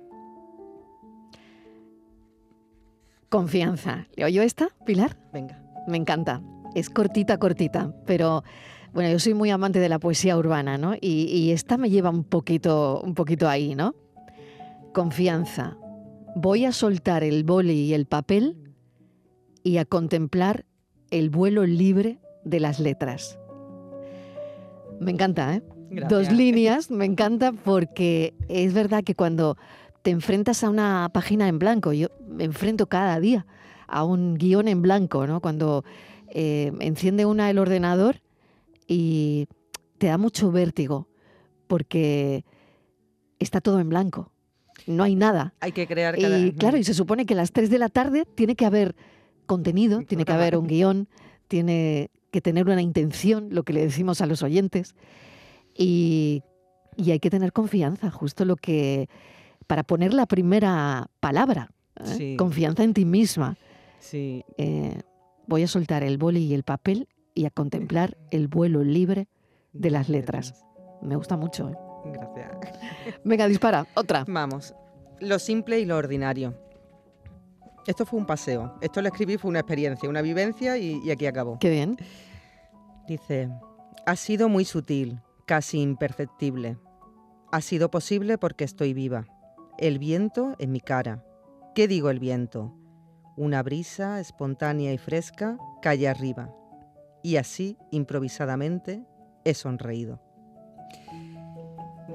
Confianza. 3.29 4.07
¿Le 4.15 4.25
oyo 4.25 4.41
esta, 4.41 4.69
Pilar? 4.85 5.17
Venga. 5.33 5.63
Me 5.87 5.97
encanta. 5.97 6.41
Es 6.75 6.89
cortita, 6.89 7.37
cortita, 7.37 7.93
pero 8.05 8.43
bueno, 8.93 9.09
yo 9.09 9.19
soy 9.19 9.33
muy 9.33 9.49
amante 9.49 9.79
de 9.79 9.89
la 9.89 9.99
poesía 9.99 10.37
urbana, 10.37 10.77
¿no? 10.77 10.95
Y, 10.95 11.23
y 11.25 11.51
esta 11.51 11.77
me 11.77 11.89
lleva 11.89 12.09
un 12.09 12.23
poquito, 12.23 13.01
un 13.01 13.15
poquito 13.15 13.49
ahí, 13.49 13.75
¿no? 13.75 13.95
Confianza. 14.93 15.77
Voy 16.35 16.65
a 16.65 16.71
soltar 16.71 17.23
el 17.23 17.43
boli 17.43 17.73
y 17.73 17.93
el 17.93 18.05
papel 18.05 18.73
y 19.63 19.77
a 19.77 19.85
contemplar 19.85 20.65
el 21.09 21.29
vuelo 21.29 21.65
libre 21.65 22.20
de 22.43 22.59
las 22.59 22.79
letras. 22.79 23.39
Me 24.99 25.11
encanta, 25.11 25.55
¿eh? 25.55 25.63
Dos 26.07 26.31
líneas, 26.31 26.89
me 26.89 27.05
encanta 27.05 27.51
porque 27.51 28.33
es 28.47 28.73
verdad 28.73 29.03
que 29.03 29.13
cuando 29.13 29.57
te 30.03 30.11
enfrentas 30.11 30.63
a 30.63 30.69
una 30.69 31.09
página 31.13 31.47
en 31.47 31.59
blanco, 31.59 31.91
yo 31.91 32.07
me 32.27 32.45
enfrento 32.45 32.87
cada 32.87 33.19
día 33.19 33.45
a 33.87 34.03
un 34.03 34.35
guion 34.35 34.67
en 34.67 34.81
blanco, 34.81 35.27
¿no? 35.27 35.41
Cuando 35.41 35.83
eh, 36.29 36.71
enciende 36.79 37.25
una 37.25 37.49
el 37.49 37.59
ordenador 37.59 38.21
y 38.87 39.47
te 39.97 40.07
da 40.07 40.17
mucho 40.17 40.51
vértigo 40.51 41.07
porque 41.67 42.45
está 43.39 43.59
todo 43.59 43.79
en 43.79 43.89
blanco, 43.89 44.31
no 44.87 45.03
hay 45.03 45.15
nada. 45.15 45.53
Hay 45.59 45.73
que 45.73 45.87
crear 45.87 46.17
cada... 46.17 46.39
Y 46.39 46.53
claro, 46.53 46.77
y 46.77 46.83
se 46.83 46.93
supone 46.93 47.25
que 47.25 47.33
a 47.33 47.37
las 47.37 47.51
3 47.51 47.69
de 47.69 47.79
la 47.79 47.89
tarde 47.89 48.25
tiene 48.35 48.55
que 48.55 48.65
haber 48.65 48.95
contenido, 49.45 50.03
tiene 50.03 50.25
que 50.25 50.31
haber 50.31 50.57
un 50.57 50.67
guion, 50.67 51.09
tiene 51.47 52.09
que 52.31 52.41
tener 52.41 52.65
una 52.67 52.81
intención, 52.81 53.49
lo 53.51 53.63
que 53.63 53.73
le 53.73 53.81
decimos 53.81 54.21
a 54.21 54.25
los 54.25 54.41
oyentes. 54.43 54.95
Y, 55.75 56.43
y 56.97 57.11
hay 57.11 57.19
que 57.19 57.29
tener 57.29 57.53
confianza, 57.53 58.09
justo 58.11 58.45
lo 58.45 58.55
que. 58.55 59.07
para 59.67 59.83
poner 59.83 60.13
la 60.13 60.25
primera 60.25 61.09
palabra. 61.19 61.69
¿eh? 61.99 62.03
Sí. 62.17 62.35
Confianza 62.37 62.83
en 62.83 62.93
ti 62.93 63.05
misma. 63.05 63.57
Sí, 63.99 64.43
Eh, 64.57 64.99
voy 65.47 65.63
a 65.63 65.67
soltar 65.67 66.03
el 66.03 66.17
boli 66.17 66.43
y 66.43 66.53
el 66.53 66.63
papel 66.63 67.07
y 67.35 67.45
a 67.45 67.49
contemplar 67.51 68.17
el 68.31 68.47
vuelo 68.47 68.83
libre 68.83 69.27
de 69.73 69.91
las 69.91 70.09
letras. 70.09 70.65
Me 71.01 71.15
gusta 71.15 71.37
mucho. 71.37 71.69
¿eh? 71.69 71.75
Gracias. 72.13 72.51
Venga, 73.23 73.47
dispara. 73.47 73.85
Otra. 73.95 74.25
Vamos, 74.27 74.73
lo 75.19 75.37
simple 75.39 75.79
y 75.79 75.85
lo 75.85 75.97
ordinario. 75.97 76.55
Esto 77.87 78.05
fue 78.05 78.19
un 78.19 78.25
paseo. 78.25 78.77
Esto 78.81 79.01
lo 79.01 79.07
escribí, 79.07 79.37
fue 79.37 79.49
una 79.49 79.59
experiencia, 79.59 80.09
una 80.09 80.21
vivencia 80.21 80.77
y, 80.77 81.01
y 81.03 81.11
aquí 81.11 81.25
acabó. 81.25 81.57
Qué 81.59 81.69
bien. 81.69 81.97
Dice, 83.07 83.49
ha 84.05 84.15
sido 84.15 84.49
muy 84.49 84.65
sutil, 84.65 85.19
casi 85.45 85.81
imperceptible. 85.81 86.77
Ha 87.51 87.61
sido 87.61 87.91
posible 87.91 88.37
porque 88.37 88.63
estoy 88.63 88.93
viva. 88.93 89.25
El 89.77 89.99
viento 89.99 90.55
en 90.59 90.71
mi 90.71 90.79
cara. 90.79 91.23
¿Qué 91.75 91.87
digo 91.87 92.09
el 92.09 92.19
viento? 92.19 92.73
Una 93.35 93.63
brisa 93.63 94.19
espontánea 94.19 94.93
y 94.93 94.97
fresca 94.97 95.57
calle 95.81 96.07
arriba. 96.07 96.53
Y 97.23 97.37
así, 97.37 97.77
improvisadamente, 97.91 99.03
he 99.43 99.53
sonreído. 99.53 100.19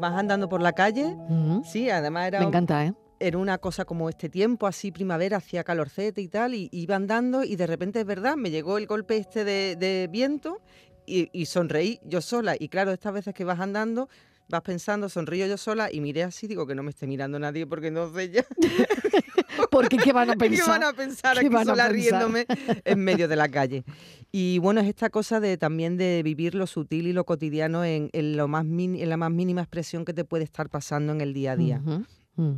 Vas 0.01 0.15
andando 0.15 0.49
por 0.49 0.61
la 0.61 0.73
calle, 0.73 1.17
sí, 1.65 1.89
además 1.89 2.29
era 2.29 2.41
Me 2.41 2.47
encanta, 2.47 2.85
¿eh? 2.85 2.95
Era 3.21 3.39
una 3.39 3.59
cosa 3.59 3.85
como 3.85 4.09
este 4.09 4.29
tiempo, 4.29 4.67
así 4.67 4.93
primavera, 4.93 5.39
hacía 5.39 5.65
calorcete 5.65 6.21
y 6.21 6.29
tal, 6.29 6.55
y 6.55 6.69
iba 6.73 6.97
andando 6.97 7.45
y 7.45 7.57
de 7.57 7.67
repente 7.67 8.01
es 8.01 8.07
verdad, 8.07 8.37
me 8.37 8.51
llegó 8.51 8.79
el 8.79 8.87
golpe 8.87 9.17
este 9.17 9.45
de, 9.45 9.77
de 9.77 10.09
viento 10.11 10.61
y, 11.07 11.29
y 11.33 11.47
sonreí 11.47 11.99
yo 12.05 12.21
sola. 12.21 12.57
Y 12.59 12.69
claro, 12.69 12.93
estas 12.93 13.13
veces 13.15 13.33
que 13.35 13.45
vas 13.45 13.61
andando, 13.61 14.09
vas 14.49 14.63
pensando, 14.63 15.09
sonrío 15.09 15.47
yo 15.47 15.57
sola 15.57 15.89
y 15.93 16.01
miré 16.01 16.23
así, 16.25 16.47
digo 16.47 16.67
que 16.67 16.75
no 16.75 16.83
me 16.83 16.91
esté 16.91 17.07
mirando 17.07 17.39
nadie 17.39 17.67
porque 17.67 17.91
no 17.91 18.13
sé 18.13 18.31
ya 18.31 18.45
Porque 19.71 19.97
¿qué 19.97 20.13
van 20.13 20.31
a 20.31 20.33
qué 20.35 20.39
pensar? 20.39 20.69
van 20.81 20.85
a 20.85 20.93
pensar 20.93 21.35
¿Qué 21.39 21.47
aquí 21.47 21.49
van 21.55 21.69
a 21.69 21.73
sola 21.73 21.89
pensar? 21.89 22.21
riéndome 22.23 22.47
en 22.85 22.99
medio 23.01 23.29
de 23.29 23.37
la 23.37 23.49
calle. 23.49 23.85
Y 24.33 24.59
bueno, 24.59 24.81
es 24.81 24.89
esta 24.89 25.09
cosa 25.11 25.41
de 25.41 25.57
también 25.57 25.97
de 25.97 26.23
vivir 26.23 26.55
lo 26.55 26.67
sutil 26.67 27.07
y 27.07 27.13
lo 27.13 27.25
cotidiano 27.25 27.85
en, 27.85 28.11
en 28.13 28.37
lo 28.37 28.49
más 28.49 28.65
min- 28.65 28.97
en 28.97 29.09
la 29.09 29.17
más 29.17 29.31
mínima 29.31 29.63
expresión 29.63 30.05
que 30.05 30.13
te 30.13 30.25
puede 30.25 30.45
estar 30.45 30.69
pasando 30.69 31.13
en 31.13 31.21
el 31.21 31.33
día 31.33 31.53
a 31.53 31.57
día. 31.57 31.79
Mm. 31.79 32.57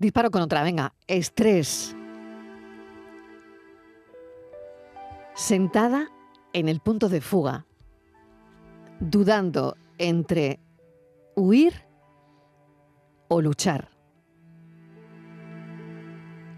Disparo 0.00 0.30
con 0.30 0.40
otra, 0.40 0.62
venga. 0.62 0.94
Estrés. 1.06 1.94
Sentada 5.34 6.08
en 6.54 6.70
el 6.70 6.80
punto 6.80 7.10
de 7.10 7.20
fuga, 7.20 7.66
dudando 8.98 9.76
entre 9.98 10.58
huir 11.36 11.74
o 13.28 13.42
luchar. 13.42 13.90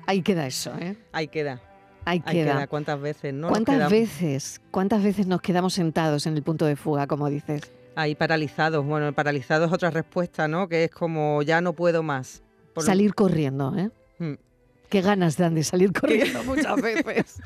Ahí 0.07 0.23
queda 0.23 0.47
eso, 0.47 0.73
¿eh? 0.79 0.97
Ahí 1.11 1.27
queda. 1.27 1.61
Ahí 2.05 2.23
Ahí 2.25 2.37
queda. 2.37 2.69
¿Cuántas 2.69 3.01
veces? 3.01 3.35
No 3.35 3.49
¿Cuántas 3.49 3.91
veces, 3.91 4.61
cuántas 4.71 5.03
veces 5.03 5.27
nos 5.27 5.41
quedamos 5.41 5.75
sentados 5.75 6.27
en 6.27 6.37
el 6.37 6.45
punto 6.45 6.65
de 6.65 6.77
fuga, 6.77 7.09
como 7.09 7.29
dices? 7.29 7.73
Ahí 7.97 8.15
paralizados. 8.15 8.87
Bueno, 8.87 9.09
el 9.09 9.15
paralizado 9.15 9.65
es 9.65 9.73
otra 9.73 9.91
respuesta, 9.91 10.47
¿no? 10.47 10.69
Que 10.69 10.85
es 10.85 10.91
como 10.93 11.43
ya 11.43 11.61
no 11.61 11.73
puedo 11.73 12.05
más. 12.05 12.45
Por- 12.75 12.85
Salir 12.85 13.15
corriendo, 13.15 13.77
¿eh? 13.77 13.91
Mm. 14.19 14.35
Qué 14.89 15.01
ganas 15.01 15.37
dan 15.37 15.55
de 15.55 15.65
salir 15.65 15.93
corriendo 15.93 16.43
muchas 16.45 16.81
veces. 16.83 17.41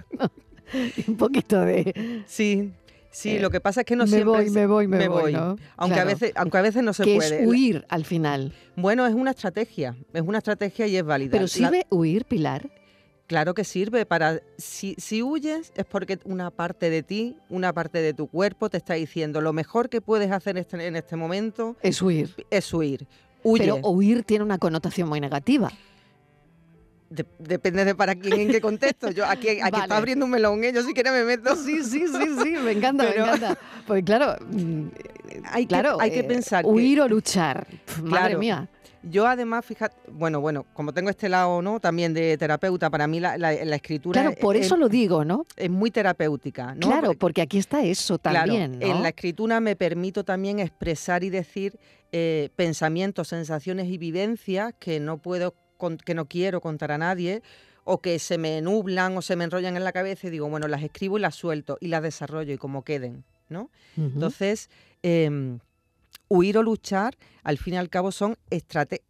Un 1.07 1.17
poquito 1.17 1.61
de 1.61 2.23
Sí, 2.27 2.73
sí. 3.11 3.37
Eh, 3.37 3.41
lo 3.41 3.51
que 3.51 3.61
pasa 3.61 3.81
es 3.83 3.87
que 3.87 3.95
no 3.97 4.05
me 4.05 4.11
siempre 4.11 4.25
voy, 4.31 4.51
me 4.51 4.67
voy, 4.67 4.87
me 4.89 5.09
voy, 5.09 5.33
¿no? 5.33 5.57
Aunque 5.77 5.95
Claro. 5.95 6.11
a 6.11 6.13
veces, 6.13 6.33
aunque 6.35 6.59
a 6.59 6.63
veces 6.63 6.83
no 6.83 6.93
se 6.93 7.05
que 7.05 7.17
puede. 7.17 7.43
es 7.43 7.49
huir 7.49 7.85
al 7.89 8.05
final. 8.05 8.53
Bueno, 8.77 9.07
es 9.07 9.15
una 9.15 9.31
estrategia. 9.31 9.97
Es 10.13 10.23
una 10.23 10.39
estrategia 10.39 10.87
y 10.87 10.97
es 10.97 11.05
válida. 11.05 11.31
Pero 11.33 11.43
La- 11.43 11.49
sirve 11.49 11.87
huir, 11.91 12.25
Pilar. 12.25 12.69
Claro 13.29 13.55
que 13.55 13.65
sirve 13.65 14.07
para 14.07 14.41
si, 14.57 14.95
si 14.99 15.21
huyes 15.21 15.73
es 15.75 15.85
porque 15.85 16.21
una 16.25 16.53
parte 16.53 16.91
de 16.91 17.03
ti, 17.03 17.37
una 17.49 17.73
parte 17.73 17.99
de 17.99 18.15
tu 18.15 18.29
cuerpo 18.29 18.71
te 18.71 18.77
está 18.77 18.95
diciendo 18.95 19.41
lo 19.41 19.53
mejor 19.53 19.89
que 19.89 20.01
puedes 20.01 20.31
hacer 20.31 20.57
este- 20.59 20.87
en 20.87 20.95
este 20.95 21.17
momento 21.17 21.77
Es 21.83 22.01
huir. 22.03 22.31
es 22.51 22.73
huir. 22.73 23.09
Huye. 23.47 23.65
Pero 23.65 23.77
huir 23.89 24.23
tiene 24.25 24.45
una 24.45 24.59
connotación 24.59 25.09
muy 25.09 25.21
negativa. 25.21 25.71
De- 27.09 27.25
depende 27.39 27.85
de 27.85 27.95
para 27.95 28.17
quién, 28.17 28.41
en 28.41 28.49
qué 28.51 28.61
contexto. 28.61 29.11
Yo 29.13 29.25
aquí, 29.27 29.49
aquí 29.49 29.61
Vale. 29.71 29.85
está 29.85 29.97
abriendo 29.97 30.25
un 30.25 30.31
melón, 30.33 30.65
¿eh? 30.65 30.73
yo 30.75 30.83
si 30.83 30.93
quieres 30.93 31.13
me 31.13 31.23
meto. 31.25 31.55
Sí, 31.55 31.85
sí, 31.85 32.05
sí, 32.09 32.27
sí, 32.43 32.51
me 32.65 32.73
encanta, 32.73 33.05
Pero- 33.09 33.27
me 33.27 33.33
encanta. 33.33 33.59
Porque 33.87 34.03
claro, 34.03 34.35
mm, 34.51 34.87
Hay 35.53 35.65
que- 35.65 35.69
claro, 35.69 35.99
hay 36.01 36.11
que 36.11 36.21
eh, 36.21 36.25
pensar 36.25 36.65
que- 36.65 36.71
Huir 36.71 37.01
o 37.03 37.09
luchar. 37.09 37.67
Madre 38.03 38.37
mía. 38.37 38.69
Yo 39.09 39.27
además, 39.27 39.65
fíjate, 39.65 39.97
bueno, 40.11 40.41
bueno, 40.41 40.65
como 40.75 40.93
tengo 40.93 41.11
este 41.11 41.29
lado, 41.29 41.63
¿no? 41.63 41.79
También 41.81 42.13
de 42.13 42.37
terapeuta, 42.37 42.91
para 42.91 43.07
mí 43.07 43.21
la, 43.21 43.39
la- 43.39 43.53
la 43.65 43.77
escritura 43.77 44.21
Claro, 44.21 44.37
por 44.41 44.57
es- 44.57 44.67
eso 44.67 44.77
lo 44.77 44.89
digo, 44.89 45.25
¿no? 45.25 45.47
es 45.57 45.71
muy 45.71 45.91
terapéutica, 45.91 46.75
¿no? 46.75 46.81
Claro, 46.89 47.13
Porque- 47.15 47.41
aquí 47.43 47.59
está 47.59 47.83
eso 47.85 48.19
Claro, 48.19 48.47
también, 48.53 48.79
¿no? 48.81 48.87
en 48.87 49.03
la 49.03 49.11
escritura 49.11 49.61
me 49.61 49.77
permito 49.77 50.25
también 50.25 50.59
expresar 50.59 51.23
y 51.25 51.31
decir 51.31 51.79
eh, 52.13 52.51
pensamientos, 52.57 53.29
sensaciones 53.29 53.89
y 53.89 53.99
vivencias 53.99 54.73
que 54.79 55.01
no 55.01 55.19
puedo, 55.19 55.55
con- 55.77 55.99
que 55.99 56.15
no 56.15 56.27
quiero 56.27 56.61
contar 56.61 56.91
a 56.93 56.99
nadie 56.99 57.43
o 57.85 57.99
que 57.99 58.19
se 58.19 58.39
me 58.39 58.61
nublan 58.63 59.17
o 59.17 59.23
se 59.23 59.37
me 59.37 59.45
enrollan 59.45 59.77
en 59.77 59.85
la 59.85 59.93
cabeza 59.93 60.27
y 60.27 60.31
digo, 60.31 60.49
bueno, 60.49 60.67
las 60.69 60.83
escribo 60.83 61.19
y 61.19 61.21
las 61.21 61.35
suelto 61.35 61.79
y 61.81 61.89
las 61.89 62.03
desarrollo 62.03 62.53
y 62.53 62.59
como 62.59 62.83
queden, 62.83 63.25
¿no? 63.49 63.71
Entonces, 63.97 64.71
em, 65.03 65.59
huir 66.29 66.59
o 66.59 66.63
luchar, 66.63 67.17
al 67.43 67.59
fin 67.59 67.75
y 67.75 67.77
al 67.77 67.89
cabo, 67.89 68.13
son 68.13 68.37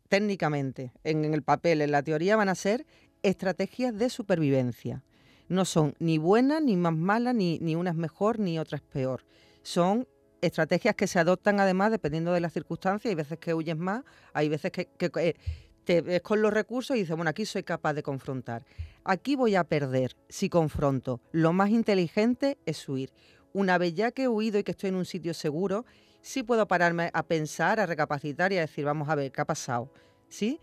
técnicamente, 0.09 0.93
en, 1.05 1.25
el 1.33 1.43
papel, 1.43 1.81
en 1.81 1.91
la 1.93 2.03
teoría, 2.03 2.37
van 2.37 2.49
a 2.49 2.55
ser 2.55 2.87
estrategias 3.23 3.97
de 3.97 4.11
supervivencia. 4.11 5.03
No 5.49 5.65
son 5.65 5.95
ni 5.99 6.19
buenas, 6.19 6.63
ni 6.63 6.77
más 6.77 6.95
malas, 6.95 7.35
ni, 7.35 7.59
ni 7.61 7.77
una 7.77 7.91
es 7.91 7.97
mejor, 7.97 8.39
ni 8.39 8.59
otra 8.59 8.77
es 8.77 8.83
peor. 8.83 9.25
Son 9.63 10.07
estrategias 10.41 10.95
que 10.95 11.07
se 11.07 11.19
adoptan 11.19 11.61
además 11.61 11.91
dependiendo 11.91 12.33
de 12.33 12.41
las 12.41 12.53
circunstancias. 12.53 13.11
Hay 13.11 13.15
veces 13.15 13.39
que 13.39 13.55
huyes 13.55 13.77
más, 13.77 14.03
hay 14.33 14.49
veces 14.49 14.73
que, 14.73 14.87
que, 14.87 15.11
eh, 15.21 15.37
te 15.85 16.01
ves 16.03 16.21
con 16.21 16.43
los 16.43 16.53
recursos 16.53 16.97
y 16.97 17.01
dices, 17.01 17.15
bueno, 17.15 17.31
aquí 17.31 17.47
soy 17.47 17.63
capaz 17.63 17.95
de 17.95 18.03
confrontar. 18.03 18.65
Aquí 19.05 19.37
voy 19.37 19.55
a 19.55 19.65
perder 19.65 20.17
si 20.29 20.49
confronto. 20.49 21.21
Lo 21.31 21.53
más 21.53 21.71
inteligente 21.71 22.59
es 22.67 22.89
huir. 22.89 23.13
Una 23.53 23.79
vez 23.79 23.95
ya 23.95 24.11
que 24.11 24.25
he 24.25 24.29
huido 24.29 24.59
y 24.59 24.65
que 24.65 24.73
estoy 24.73 24.89
en 24.89 24.97
un 24.97 25.05
sitio 25.05 25.33
seguro, 25.33 25.87
sí 26.26 26.42
puedo 26.42 26.66
pararme 26.66 27.11
a 27.14 27.23
pensar, 27.23 27.78
a 27.78 27.87
recapacitar 27.87 28.52
y 28.52 28.59
a 28.59 28.62
decir, 28.62 28.85
vamos 28.85 29.09
a 29.09 29.14
ver, 29.14 29.30
¿qué 29.30 29.40
ha 29.40 29.45
pasado? 29.45 29.92
¿Sí? 30.28 30.59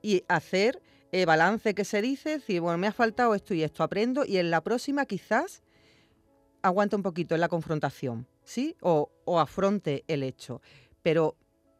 Y 0.00 0.22
hacer 0.28 0.80
eh, 1.10 1.24
balance 1.24 1.74
que 1.74 1.84
se 1.84 2.00
dice, 2.00 2.30
decir, 2.30 2.60
bueno, 2.60 2.78
me 2.78 2.86
ha 2.86 2.92
faltado 2.92 3.34
esto 3.34 3.52
y 3.52 3.64
esto, 3.64 3.82
aprendo 3.82 4.24
y 4.24 4.36
en 4.36 4.52
la 4.52 4.62
próxima 4.62 5.06
quizás 5.06 5.64
aguante 6.62 6.94
un 6.94 7.02
poquito 7.02 7.34
en 7.34 7.40
la 7.40 7.48
confrontación, 7.48 8.28
¿sí? 8.44 8.76
O, 8.80 9.10
o 9.24 9.40
afronte 9.40 10.04
el 10.06 10.22
hecho. 10.22 10.62
Pero 11.02 11.36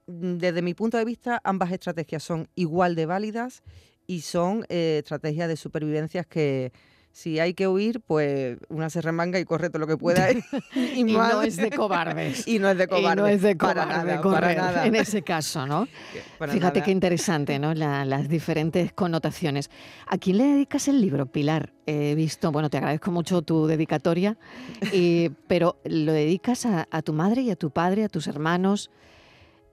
mm, 0.09 0.39
desde 0.39 0.61
mi 0.61 0.75
punto 0.75 0.97
de 0.97 1.05
vista, 1.05 1.41
ambas 1.45 1.71
estrategias 1.71 2.25
son 2.25 2.49
igual 2.57 2.97
de 2.97 3.07
válidas 3.07 3.63
y 4.09 4.23
son 4.23 4.67
eh, 4.69 4.99
estrategias 4.99 5.47
de 5.47 5.57
supervivencias 5.57 6.27
que 6.27 6.73
si 7.13 7.41
hay 7.41 7.53
que 7.55 7.67
huir, 7.67 8.01
pues 8.01 8.59
una 8.69 8.91
se 8.91 9.01
remanga 9.01 9.41
y 9.41 9.45
corre 9.45 9.71
todo 9.71 9.81
lo 9.81 9.87
que 9.89 9.97
pueda. 9.97 10.29
y, 10.33 10.43
Y 11.01 11.05
no 11.05 11.43
es 11.43 11.57
de 11.57 11.71
cobardes. 11.71 12.47
Y 12.47 12.59
no 12.61 12.69
es 12.71 12.79
de 12.79 12.87
cobarde. 12.87 13.13
Y 13.13 13.17
no 13.17 13.27
es 13.27 13.43
de 13.43 13.57
para 13.57 13.83
cobarde 13.85 14.05
nada, 14.13 14.21
correr, 14.23 14.41
para 14.41 14.55
nada. 14.55 14.87
en 14.87 14.95
ese 14.95 15.23
caso, 15.23 15.67
¿no? 15.67 15.89
Para 16.39 16.53
Fíjate 16.53 16.79
nada. 16.79 16.85
qué 16.85 16.91
interesante, 16.93 17.59
¿no? 17.59 17.75
La- 17.75 18.05
las 18.05 18.29
diferentes 18.29 18.93
connotaciones. 18.93 19.71
¿A 20.07 20.17
quién 20.19 20.39
le 20.39 20.45
dedicas 20.45 20.87
el 20.89 21.01
libro, 21.01 21.27
Pilar? 21.27 21.73
He 21.87 22.15
visto, 22.15 22.53
bueno, 22.53 22.71
te 22.71 22.77
agradezco 22.77 23.11
mucho 23.11 23.43
tu 23.43 23.67
dedicatoria, 23.67 24.37
pero 25.49 25.81
¿lo 25.85 26.13
dedicas 26.13 26.67
a, 26.67 26.87
a 26.91 27.03
tu 27.03 27.13
madre 27.15 27.43
y 27.43 27.51
a 27.51 27.57
tu 27.57 27.71
padre, 27.71 28.05
a 28.05 28.09
tus 28.09 28.27
hermanos 28.29 28.91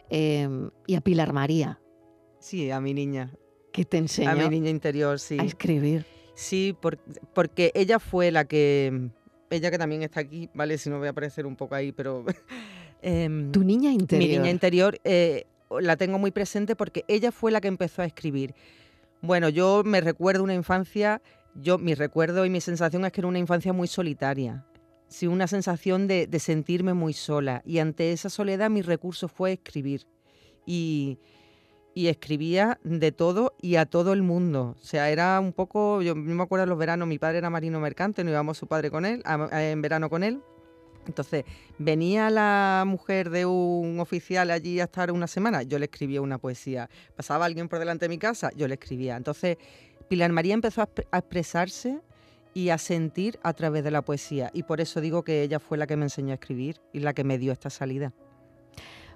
eh, 0.09 0.47
y 0.87 0.95
a 0.95 1.01
Pilar 1.01 1.33
María, 1.33 1.79
Sí, 2.39 2.69
a 2.71 2.79
mi 2.79 2.93
niña. 2.93 3.31
que 3.73 3.85
te 3.85 3.97
A 3.97 3.99
enseñó 3.99 4.35
mi 4.35 4.49
niña 4.49 4.69
interior, 4.69 5.19
sí. 5.19 5.37
a 5.39 5.43
escribir? 5.43 6.05
Sí, 6.35 6.75
por- 6.79 6.97
porque 7.33 7.71
ella 7.73 7.99
fue 7.99 8.31
la 8.31 8.45
que. 8.45 9.09
Ella 9.49 9.71
que 9.71 9.77
también 9.77 10.03
está 10.03 10.19
aquí, 10.21 10.49
¿vale? 10.53 10.77
Si 10.77 10.89
no 10.89 10.97
voy 10.99 11.07
a 11.07 11.11
aparecer 11.11 11.45
un 11.45 11.55
poco 11.55 11.75
ahí, 11.75 11.91
pero. 11.91 12.25
em, 13.01 13.51
Tu 13.51 13.63
niña 13.63 13.91
interior. 13.91 14.29
Mi 14.29 14.35
niña 14.37 14.49
interior 14.51 14.99
eh, 15.03 15.45
la 15.79 15.95
tengo 15.97 16.19
muy 16.19 16.31
presente 16.31 16.75
porque 16.75 17.05
ella 17.07 17.31
fue 17.31 17.51
la 17.51 17.61
que 17.61 17.67
empezó 17.67 18.01
a 18.01 18.05
escribir. 18.05 18.53
Bueno, 19.21 19.49
yo 19.49 19.83
me 19.85 20.01
recuerdo 20.01 20.43
una 20.43 20.53
infancia, 20.53 21.21
yo 21.55 21.77
mi 21.77 21.95
recuerdo 21.95 22.45
y 22.45 22.49
mi 22.49 22.61
sensación 22.61 23.05
es 23.05 23.11
que 23.11 23.21
era 23.21 23.27
una 23.27 23.39
infancia 23.39 23.71
muy 23.73 23.87
solitaria. 23.87 24.65
Sí, 25.07 25.27
una 25.27 25.47
sensación 25.47 26.07
de, 26.07 26.27
de 26.27 26.39
sentirme 26.39 26.93
muy 26.93 27.13
sola. 27.13 27.61
Y 27.65 27.77
ante 27.77 28.11
esa 28.11 28.29
soledad 28.29 28.69
mi 28.69 28.81
recurso 28.81 29.27
fue 29.27 29.53
escribir. 29.53 30.05
Y, 30.65 31.19
y 31.95 32.09
escribía 32.09 32.77
de 32.83 33.13
todo 33.13 33.55
y 33.61 33.77
a 33.77 33.85
todo 33.85 34.11
el 34.11 34.21
mundo. 34.21 34.75
O 34.79 34.85
sea, 34.85 35.09
era 35.09 35.39
un 35.39 35.53
poco, 35.53 36.01
yo 36.01 36.13
me 36.13 36.43
acuerdo 36.43 36.65
los 36.65 36.77
veranos, 36.77 37.07
mi 37.07 37.17
padre 37.17 37.37
era 37.37 37.49
marino 37.49 37.79
mercante, 37.79 38.23
no 38.23 38.29
íbamos 38.29 38.57
su 38.57 38.67
padre 38.67 38.91
con 38.91 39.05
él, 39.05 39.23
en 39.25 39.81
verano 39.81 40.09
con 40.09 40.21
él. 40.21 40.41
Entonces, 41.07 41.45
venía 41.77 42.29
la 42.29 42.83
mujer 42.85 43.29
de 43.29 43.45
un 43.45 43.99
oficial 44.01 44.51
allí 44.51 44.81
a 44.81 44.85
estar 44.85 45.09
una 45.09 45.27
semana, 45.27 45.63
yo 45.63 45.79
le 45.79 45.85
escribía 45.85 46.21
una 46.21 46.37
poesía. 46.37 46.89
Pasaba 47.15 47.45
alguien 47.45 47.69
por 47.69 47.79
delante 47.79 48.05
de 48.05 48.09
mi 48.09 48.17
casa, 48.17 48.49
yo 48.57 48.67
le 48.67 48.73
escribía. 48.73 49.15
Entonces, 49.15 49.57
Pilar 50.09 50.33
María 50.33 50.53
empezó 50.53 50.81
a, 50.81 50.89
a 51.11 51.19
expresarse 51.19 52.01
y 52.53 52.69
a 52.69 52.77
sentir 52.77 53.39
a 53.41 53.53
través 53.53 53.85
de 53.85 53.91
la 53.91 54.01
poesía. 54.01 54.51
Y 54.53 54.63
por 54.63 54.81
eso 54.81 54.99
digo 54.99 55.23
que 55.23 55.43
ella 55.43 55.59
fue 55.59 55.77
la 55.77 55.87
que 55.87 55.95
me 55.95 56.03
enseñó 56.03 56.31
a 56.31 56.33
escribir 56.33 56.81
y 56.91 56.99
la 56.99 57.13
que 57.13 57.23
me 57.23 57.37
dio 57.37 57.53
esta 57.53 57.69
salida. 57.69 58.11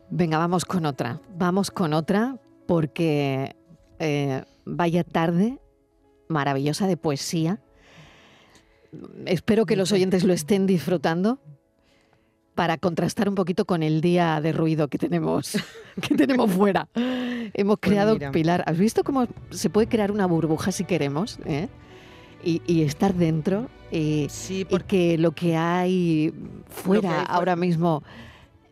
Venga, 0.09 0.37
vamos 0.37 0.63
con 0.63 0.85
otra. 0.85 1.19
Vamos 1.35 1.71
con 1.71 1.93
otra 1.93 2.39
porque 2.69 3.55
eh, 3.97 4.43
vaya 4.63 5.03
tarde 5.03 5.57
maravillosa 6.27 6.85
de 6.85 6.97
poesía. 6.97 7.59
Espero 9.25 9.65
que 9.65 9.75
los 9.75 9.91
oyentes 9.91 10.23
lo 10.23 10.33
estén 10.33 10.67
disfrutando 10.67 11.39
para 12.53 12.77
contrastar 12.77 13.27
un 13.27 13.33
poquito 13.33 13.65
con 13.65 13.81
el 13.81 14.01
día 14.01 14.39
de 14.39 14.51
ruido 14.51 14.87
que 14.87 14.99
tenemos, 14.99 15.57
que 16.07 16.13
tenemos 16.13 16.51
fuera. 16.51 16.87
Hemos 16.93 17.79
Pues 17.79 17.89
creado, 17.89 18.13
mira. 18.13 18.31
Pilar, 18.31 18.63
¿has 18.67 18.77
visto 18.77 19.03
cómo 19.03 19.25
se 19.49 19.71
puede 19.71 19.87
crear 19.87 20.11
una 20.11 20.27
burbuja 20.27 20.71
si 20.71 20.83
queremos? 20.83 21.39
eh? 21.45 21.69
Y, 22.43 22.61
y 22.67 22.83
estar 22.83 23.15
dentro 23.15 23.67
eh, 23.91 24.27
Sí, 24.29 24.59
y 24.59 24.65
porque 24.65 25.13
que 25.13 25.17
lo 25.17 25.31
que 25.31 25.57
hay 25.57 26.31
fuera 26.69 27.09
hay 27.09 27.15
fuera. 27.15 27.21
ahora 27.23 27.55
mismo 27.55 28.03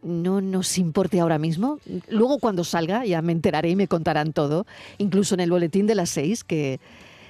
no 0.03 0.41
nos 0.41 0.77
importe 0.77 1.19
ahora 1.19 1.37
mismo. 1.37 1.79
Luego 2.09 2.39
cuando 2.39 2.63
salga 2.63 3.05
ya 3.05 3.21
me 3.21 3.31
enteraré 3.31 3.71
y 3.71 3.75
me 3.75 3.87
contarán 3.87 4.33
todo, 4.33 4.65
incluso 4.97 5.35
en 5.35 5.41
el 5.41 5.51
boletín 5.51 5.87
de 5.87 5.95
las 5.95 6.09
seis, 6.09 6.43
que 6.43 6.79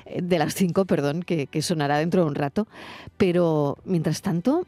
eh, 0.06 0.22
de 0.22 0.40
las 0.40 0.54
cinco, 0.54 0.86
perdón, 0.86 1.24
que, 1.24 1.48
que 1.48 1.62
sonará 1.62 1.98
dentro 1.98 2.22
de 2.22 2.28
un 2.28 2.36
rato. 2.36 2.68
Pero 3.18 3.78
mientras 3.86 4.22
tanto, 4.22 4.66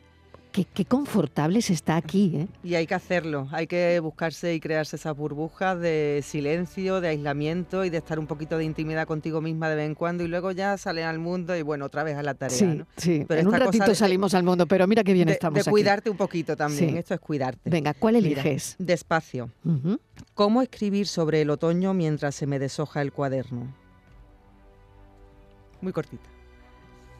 qué, 0.65 0.65
qué 0.73 0.85
confortable 0.85 1.61
se 1.61 1.73
está 1.73 1.95
aquí, 1.95 2.31
¿eh? 2.35 2.47
Y 2.63 2.75
hay 2.75 2.85
que 2.87 2.93
hacerlo, 2.95 3.47
hay 3.51 3.67
que 3.67 3.99
buscarse 3.99 4.53
y 4.53 4.59
crearse 4.59 4.95
esas 4.95 5.15
burbujas 5.15 5.79
de 5.79 6.21
silencio, 6.23 7.01
de 7.01 7.09
aislamiento 7.09 7.85
y 7.85 7.89
de 7.89 7.97
estar 7.97 8.19
un 8.19 8.27
poquito 8.27 8.57
de 8.57 8.65
intimidad 8.65 9.07
contigo 9.07 9.41
misma 9.41 9.69
de 9.69 9.75
vez 9.75 9.85
en 9.87 9.95
cuando 9.95 10.23
y 10.23 10.27
luego 10.27 10.51
ya 10.51 10.77
salen 10.77 11.05
al 11.05 11.19
mundo 11.19 11.55
y 11.55 11.61
bueno, 11.61 11.85
otra 11.85 12.03
vez 12.03 12.17
a 12.17 12.23
la 12.23 12.33
tarea. 12.33 12.57
Sí, 12.57 12.65
¿no? 12.65 12.85
sí. 12.97 13.25
Pero 13.27 13.41
en 13.41 13.47
un 13.47 13.53
ratito 13.53 13.85
de- 13.85 13.95
salimos 13.95 14.33
al 14.33 14.43
mundo, 14.43 14.65
pero 14.67 14.85
mira 14.87 15.03
qué 15.03 15.13
bien 15.13 15.27
de, 15.27 15.33
estamos 15.33 15.55
de 15.55 15.61
aquí. 15.61 15.69
cuidarte 15.69 16.09
un 16.09 16.17
poquito 16.17 16.55
también, 16.55 16.89
Sí. 16.91 16.97
esto 16.97 17.13
es 17.13 17.19
cuidarte. 17.19 17.69
Venga, 17.69 17.93
¿cuál 17.93 18.15
Mira, 18.15 18.41
eliges? 18.41 18.75
despacio. 18.79 19.49
¿Cómo 20.33 20.61
escribir 20.61 21.07
sobre 21.07 21.41
el 21.41 21.49
otoño 21.49 21.93
mientras 21.93 22.35
se 22.35 22.45
me 22.47 22.59
deshoja 22.59 23.01
el 23.01 23.11
cuaderno? 23.13 23.73
Muy 25.81 25.93
cortita. 25.93 26.23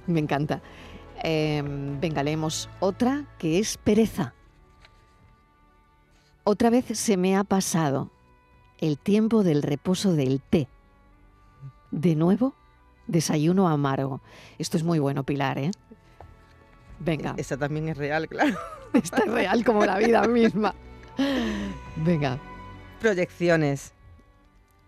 Me 0.08 0.20
encanta. 0.20 0.62
Em, 1.22 2.00
venga, 2.00 2.24
leemos 2.24 2.70
otra 2.80 3.26
que 3.38 3.60
es 3.60 3.78
pereza. 3.78 4.34
Otra 6.44 6.70
vez 6.70 6.86
se 6.98 7.18
me 7.18 7.36
ha 7.36 7.44
pasado 7.44 8.12
el 8.80 8.98
tiempo 8.98 9.44
del 9.44 9.62
reposo 9.62 10.14
del 10.14 10.42
té. 10.42 10.68
De 11.92 12.16
nuevo, 12.16 12.54
desayuno 13.08 13.68
amargo. 13.68 14.22
Esto 14.58 14.78
es 14.78 14.84
muy 14.84 15.00
bueno, 15.00 15.24
Pilar, 15.24 15.58
¿eh? 15.58 15.72
Venga, 17.00 17.34
Esa 17.38 17.58
también 17.58 17.88
es 17.90 17.98
real, 17.98 18.28
claro. 18.28 18.58
esta 18.94 19.18
es 19.24 19.32
real 19.32 19.64
como 19.64 19.86
la 19.86 19.98
vida 19.98 20.28
misma. 20.28 20.76
Venga, 21.96 22.40
Proyecciones. 23.00 23.94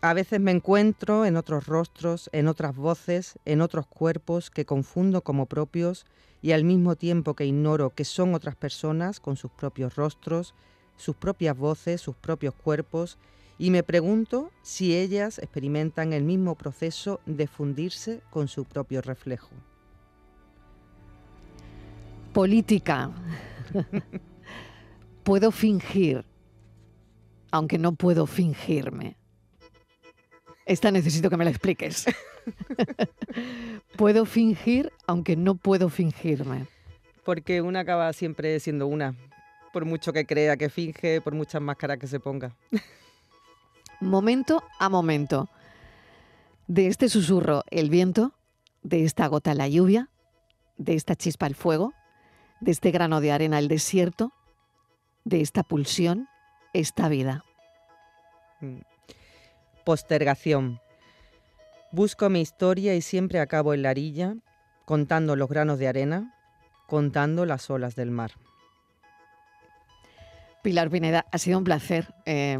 A 0.03 0.13
veces 0.13 0.39
me 0.39 0.49
encuentro 0.49 1.25
en 1.25 1.37
otros 1.37 1.67
rostros, 1.67 2.29
en 2.33 2.47
otras 2.47 2.75
voces, 2.75 3.37
en 3.45 3.61
otros 3.61 3.85
cuerpos 3.85 4.49
que 4.49 4.65
confundo 4.65 5.21
como 5.21 5.45
propios 5.45 6.05
y 6.41 6.53
al 6.53 6.63
mismo 6.63 6.95
tiempo 6.95 7.35
que 7.35 7.45
ignoro 7.45 7.91
que 7.91 8.03
son 8.03 8.33
otras 8.33 8.55
personas 8.55 9.19
con 9.19 9.37
sus 9.37 9.51
propios 9.51 9.95
rostros, 9.95 10.55
sus 10.97 11.15
propias 11.15 11.55
voces, 11.55 12.01
sus 12.01 12.15
propios 12.15 12.55
cuerpos 12.55 13.19
y 13.59 13.69
me 13.69 13.83
pregunto 13.83 14.49
si 14.63 14.95
ellas 14.95 15.37
experimentan 15.37 16.13
el 16.13 16.23
mismo 16.23 16.55
proceso 16.55 17.19
de 17.27 17.45
fundirse 17.45 18.21
con 18.31 18.47
su 18.47 18.65
propio 18.65 19.03
reflejo. 19.03 19.51
política. 22.33 23.11
puedo 25.23 25.51
fingir, 25.51 26.25
aunque 27.51 27.77
no 27.77 27.93
puedo 27.93 28.25
fingirme. 28.25 29.20
Esta 30.71 30.89
necesito 30.89 31.29
que 31.29 31.35
me 31.35 31.43
la 31.43 31.49
expliques. 31.49 32.05
puedo 33.97 34.23
fingir, 34.23 34.89
aunque 35.05 35.35
no 35.35 35.55
puedo 35.55 35.89
fingirme. 35.89 36.65
Porque 37.25 37.61
una 37.61 37.81
acaba 37.81 38.13
siempre 38.13 38.57
siendo 38.61 38.87
una, 38.87 39.13
por 39.73 39.83
mucho 39.83 40.13
que 40.13 40.25
crea 40.25 40.55
que 40.55 40.69
finge, 40.69 41.19
por 41.19 41.35
muchas 41.35 41.61
máscaras 41.61 41.97
que 41.97 42.07
se 42.07 42.21
ponga. 42.21 42.55
Momento 43.99 44.63
a 44.79 44.87
momento. 44.87 45.49
De 46.67 46.87
este 46.87 47.09
susurro, 47.09 47.63
el 47.69 47.89
viento, 47.89 48.31
de 48.81 49.03
esta 49.03 49.27
gota, 49.27 49.53
la 49.53 49.67
lluvia, 49.67 50.07
de 50.77 50.95
esta 50.95 51.17
chispa, 51.17 51.47
el 51.47 51.55
fuego, 51.55 51.91
de 52.61 52.71
este 52.71 52.91
grano 52.91 53.19
de 53.19 53.33
arena, 53.33 53.59
el 53.59 53.67
desierto, 53.67 54.31
de 55.25 55.41
esta 55.41 55.63
pulsión, 55.63 56.29
esta 56.71 57.09
vida. 57.09 57.43
Mm. 58.61 58.90
Postergación. 59.83 60.79
Busco 61.91 62.29
mi 62.29 62.41
historia 62.41 62.95
y 62.95 63.01
siempre 63.01 63.39
acabo 63.39 63.73
en 63.73 63.81
la 63.81 63.91
orilla, 63.91 64.35
contando 64.85 65.35
los 65.35 65.49
granos 65.49 65.79
de 65.79 65.87
arena, 65.87 66.35
contando 66.87 67.45
las 67.45 67.69
olas 67.69 67.95
del 67.95 68.11
mar. 68.11 68.31
Pilar 70.61 70.89
Pineda, 70.89 71.25
ha 71.31 71.37
sido 71.37 71.57
un 71.57 71.63
placer. 71.63 72.13
Eh, 72.25 72.59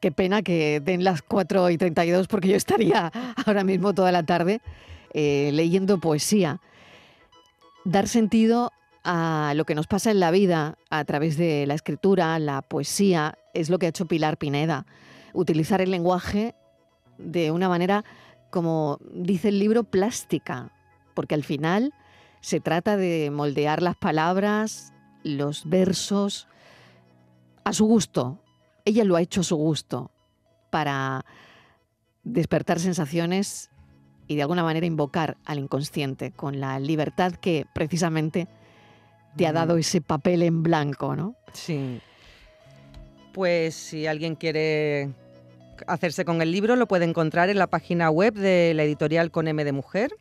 qué 0.00 0.10
pena 0.10 0.42
que 0.42 0.80
den 0.80 1.04
las 1.04 1.22
4 1.22 1.70
y 1.70 1.78
32 1.78 2.26
porque 2.26 2.48
yo 2.48 2.56
estaría 2.56 3.12
ahora 3.46 3.64
mismo 3.64 3.94
toda 3.94 4.10
la 4.10 4.22
tarde 4.22 4.60
eh, 5.12 5.50
leyendo 5.52 5.98
poesía. 5.98 6.60
Dar 7.84 8.08
sentido 8.08 8.72
a 9.04 9.52
lo 9.56 9.64
que 9.64 9.74
nos 9.74 9.86
pasa 9.86 10.10
en 10.10 10.20
la 10.20 10.30
vida 10.30 10.76
a 10.90 11.04
través 11.04 11.36
de 11.36 11.66
la 11.66 11.74
escritura, 11.74 12.38
la 12.38 12.62
poesía, 12.62 13.38
es 13.54 13.70
lo 13.70 13.78
que 13.78 13.86
ha 13.86 13.90
hecho 13.90 14.06
Pilar 14.06 14.36
Pineda. 14.36 14.86
Utilizar 15.32 15.80
el 15.80 15.90
lenguaje 15.90 16.54
de 17.18 17.50
una 17.50 17.68
manera, 17.68 18.04
como 18.50 18.98
dice 19.12 19.48
el 19.48 19.58
libro, 19.58 19.84
plástica, 19.84 20.72
porque 21.14 21.34
al 21.34 21.44
final 21.44 21.92
se 22.40 22.60
trata 22.60 22.96
de 22.96 23.30
moldear 23.30 23.82
las 23.82 23.96
palabras, 23.96 24.92
los 25.22 25.68
versos, 25.68 26.48
a 27.64 27.72
su 27.72 27.86
gusto. 27.86 28.38
Ella 28.84 29.04
lo 29.04 29.16
ha 29.16 29.22
hecho 29.22 29.42
a 29.42 29.44
su 29.44 29.56
gusto 29.56 30.10
para 30.70 31.24
despertar 32.22 32.80
sensaciones 32.80 33.70
y 34.26 34.36
de 34.36 34.42
alguna 34.42 34.62
manera 34.62 34.86
invocar 34.86 35.36
al 35.44 35.58
inconsciente 35.58 36.30
con 36.30 36.60
la 36.60 36.78
libertad 36.78 37.32
que 37.32 37.66
precisamente 37.74 38.48
te 39.36 39.46
ha 39.46 39.52
dado 39.52 39.76
ese 39.76 40.00
papel 40.00 40.42
en 40.42 40.62
blanco, 40.62 41.16
¿no? 41.16 41.34
Sí. 41.52 42.00
Pues 43.32 43.74
si 43.74 44.06
alguien 44.06 44.34
quiere 44.34 45.10
hacerse 45.86 46.24
con 46.24 46.42
el 46.42 46.52
libro, 46.52 46.76
lo 46.76 46.86
puede 46.86 47.04
encontrar 47.04 47.48
en 47.48 47.58
la 47.58 47.66
página 47.66 48.10
web 48.10 48.34
de 48.34 48.72
la 48.74 48.84
editorial 48.84 49.30
con 49.30 49.48
M 49.48 49.64
de 49.64 49.72
Mujer. 49.72 50.14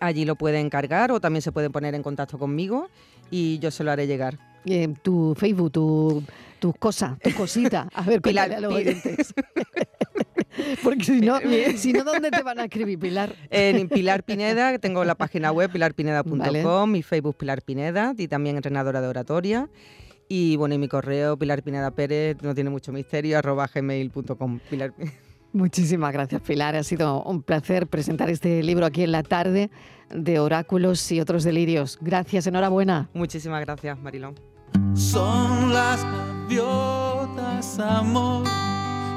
Allí 0.00 0.24
lo 0.24 0.36
puede 0.36 0.60
encargar 0.60 1.10
o 1.12 1.20
también 1.20 1.42
se 1.42 1.52
puede 1.52 1.70
poner 1.70 1.94
en 1.94 2.02
contacto 2.02 2.38
conmigo 2.38 2.88
y 3.30 3.58
yo 3.58 3.70
se 3.70 3.82
lo 3.82 3.90
haré 3.90 4.06
llegar. 4.06 4.38
Eh, 4.66 4.92
tu 5.02 5.34
Facebook, 5.36 5.72
tu, 5.72 6.22
tus 6.58 6.74
cosas, 6.76 7.18
tu 7.20 7.32
cosita. 7.32 7.88
A 7.94 8.02
ver, 8.02 8.20
Pilar, 8.22 8.52
a 8.52 8.60
los 8.60 8.74
oyentes. 8.74 9.32
Porque 10.82 11.04
si 11.04 11.20
no, 11.20 11.38
si 11.76 11.92
no, 11.92 12.04
¿dónde 12.04 12.30
te 12.30 12.42
van 12.42 12.58
a 12.58 12.64
escribir, 12.64 12.98
Pilar? 12.98 13.34
En 13.50 13.88
Pilar 13.88 14.22
Pineda, 14.22 14.78
tengo 14.78 15.04
la 15.04 15.14
página 15.14 15.52
web 15.52 15.70
pilarpineda.com, 15.70 16.90
mi 16.90 17.02
Facebook 17.02 17.36
Pilar 17.36 17.62
Pineda 17.62 18.14
y 18.16 18.28
también 18.28 18.56
entrenadora 18.56 19.00
de 19.00 19.08
oratoria. 19.08 19.68
Y 20.28 20.56
bueno, 20.56 20.74
y 20.74 20.78
mi 20.78 20.88
correo 20.88 21.36
Pilar 21.36 21.62
Pineda 21.62 21.90
Pérez, 21.90 22.36
no 22.42 22.54
tiene 22.54 22.70
mucho 22.70 22.92
misterio, 22.92 23.38
arroba 23.38 23.68
gmail.com. 23.72 24.60
Pilar... 24.70 24.92
Muchísimas 25.52 26.12
gracias, 26.12 26.42
Pilar. 26.42 26.76
Ha 26.76 26.82
sido 26.82 27.22
un 27.22 27.42
placer 27.42 27.86
presentar 27.86 28.28
este 28.28 28.62
libro 28.62 28.84
aquí 28.84 29.02
en 29.02 29.12
la 29.12 29.22
tarde 29.22 29.70
de 30.10 30.38
oráculos 30.38 31.10
y 31.12 31.20
otros 31.20 31.44
delirios. 31.44 31.98
Gracias, 32.00 32.46
enhorabuena. 32.46 33.08
Muchísimas 33.14 33.62
gracias, 33.62 33.98
Marilón. 33.98 34.34
Son 34.94 35.72
las 35.72 36.04
gaviotas, 36.04 37.78
amor, 37.78 38.44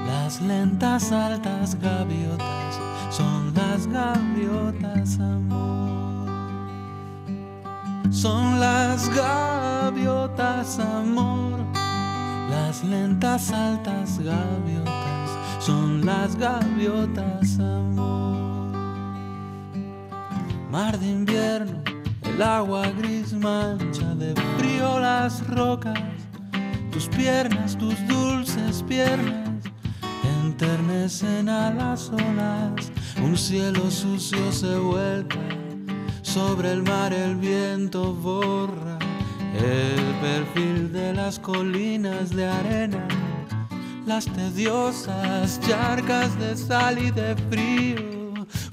las 0.08 0.42
lentas 0.42 1.12
altas 1.12 1.78
gaviotas, 1.80 2.80
son 3.10 3.54
las 3.54 3.88
gaviotas, 3.88 5.20
amor. 5.20 6.30
Son 8.12 8.60
las 8.60 9.10
gaviotas, 9.10 9.89
amor, 10.80 11.60
las 12.50 12.84
lentas 12.84 13.52
altas 13.52 14.20
gaviotas, 14.20 15.30
son 15.60 16.06
las 16.06 16.36
gaviotas, 16.36 17.60
amor. 17.60 18.76
Mar 20.70 21.00
de 21.00 21.08
invierno, 21.08 21.82
el 22.24 22.42
agua 22.42 22.92
gris 22.98 23.34
mancha 23.34 24.14
de 24.16 24.36
frío 24.58 25.00
las 25.00 25.46
rocas, 25.48 26.00
tus 26.92 27.08
piernas, 27.08 27.78
tus 27.78 27.96
dulces 28.08 28.84
piernas, 28.84 29.64
enternecen 30.44 31.50
a 31.50 31.72
las 31.72 32.10
olas, 32.10 32.92
un 33.24 33.38
cielo 33.38 33.90
sucio 33.90 34.52
se 34.52 34.76
vuelca, 34.76 35.40
sobre 36.22 36.72
el 36.72 36.84
mar 36.84 37.14
el 37.14 37.36
viento 37.36 38.14
borra 38.14 38.99
el 39.56 40.16
perfil 40.22 40.92
de 40.92 41.14
las 41.14 41.40
colinas 41.40 42.30
de 42.30 42.46
arena, 42.48 43.08
las 44.06 44.26
tediosas 44.26 45.60
charcas 45.62 46.38
de 46.40 46.56
sal 46.56 46.98
y 46.98 47.12
de 47.12 47.36
frío 47.50 48.20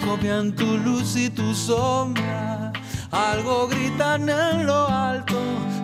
copian 0.04 0.54
tu 0.54 0.78
luz 0.78 1.16
y 1.16 1.30
tu 1.30 1.54
sombra. 1.54 2.72
Algo 3.10 3.68
gritan 3.68 4.28
en 4.28 4.66
lo 4.66 4.88
alto 4.88 5.40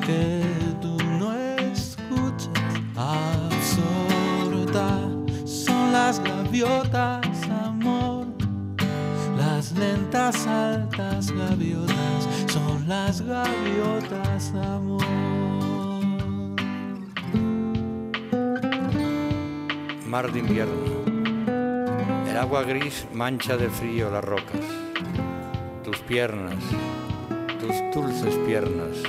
que 0.07 0.42
tú 0.81 0.96
no 1.18 1.33
escuchas. 1.33 2.50
Absorta 2.96 4.88
son 5.44 5.92
las 5.92 6.20
gaviotas, 6.20 7.42
amor. 7.64 8.26
Las 9.37 9.72
lentas 9.72 10.46
altas 10.46 11.31
gaviotas 11.33 12.28
las 12.87 13.23
gaviotas, 13.23 14.53
amor. 14.55 15.03
Mar 20.07 20.33
de 20.33 20.38
invierno. 20.38 21.03
El 22.29 22.37
agua 22.37 22.62
gris 22.62 23.07
mancha 23.12 23.57
de 23.57 23.68
frío 23.68 24.11
las 24.11 24.25
rocas. 24.25 24.61
Tus 25.85 25.99
piernas, 25.99 26.62
tus 27.61 27.75
dulces 27.95 28.35
piernas, 28.47 29.03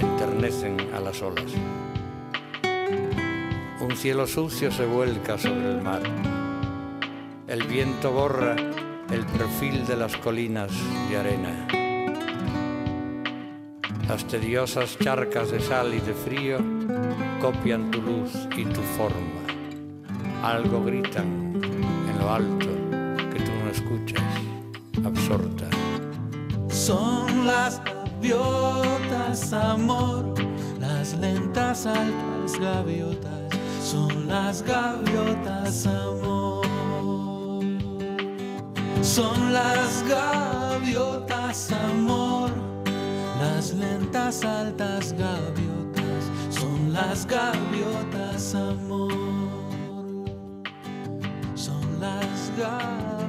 enternecen 0.00 0.76
a 0.94 1.00
las 1.00 1.22
olas. 1.22 1.52
Un 3.80 3.96
cielo 3.96 4.26
sucio 4.26 4.70
se 4.70 4.84
vuelca 4.84 5.38
sobre 5.38 5.70
el 5.70 5.82
mar. 5.82 6.02
El 7.48 7.64
viento 7.64 8.12
borra 8.12 8.56
el 9.10 9.26
perfil 9.26 9.86
de 9.86 9.96
las 9.96 10.16
colinas 10.16 10.70
de 11.08 11.16
arena. 11.16 11.79
Las 14.10 14.24
tediosas 14.24 14.98
charcas 14.98 15.52
de 15.52 15.60
sal 15.60 15.94
y 15.94 16.00
de 16.00 16.12
frío 16.12 16.58
copian 17.40 17.92
tu 17.92 18.02
luz 18.02 18.32
y 18.56 18.64
tu 18.64 18.80
forma. 18.98 19.40
Algo 20.42 20.84
gritan 20.84 21.54
en 22.10 22.18
lo 22.18 22.28
alto 22.28 22.66
que 23.32 23.38
tú 23.38 23.52
no 23.62 23.70
escuchas. 23.70 24.20
absorta. 25.06 25.68
Son 26.70 27.46
las 27.46 27.80
gaviotas, 27.84 29.52
amor, 29.52 30.34
las 30.80 31.16
lentas 31.18 31.86
altas 31.86 32.58
gaviotas, 32.58 33.54
son 33.80 34.26
las 34.26 34.62
gaviotas, 34.62 35.86
amor. 35.86 36.66
Son 39.02 39.52
las 39.52 40.02
gaviotas, 40.08 41.70
amor, 41.70 42.29
las 43.40 43.72
lentas 43.72 44.44
altas 44.44 45.14
gaviotas, 45.14 46.22
son 46.50 46.92
las 46.92 47.26
gaviotas, 47.26 48.54
amor. 48.54 49.12
Son 51.54 52.00
las 52.00 52.52
gaviotas. 52.58 53.19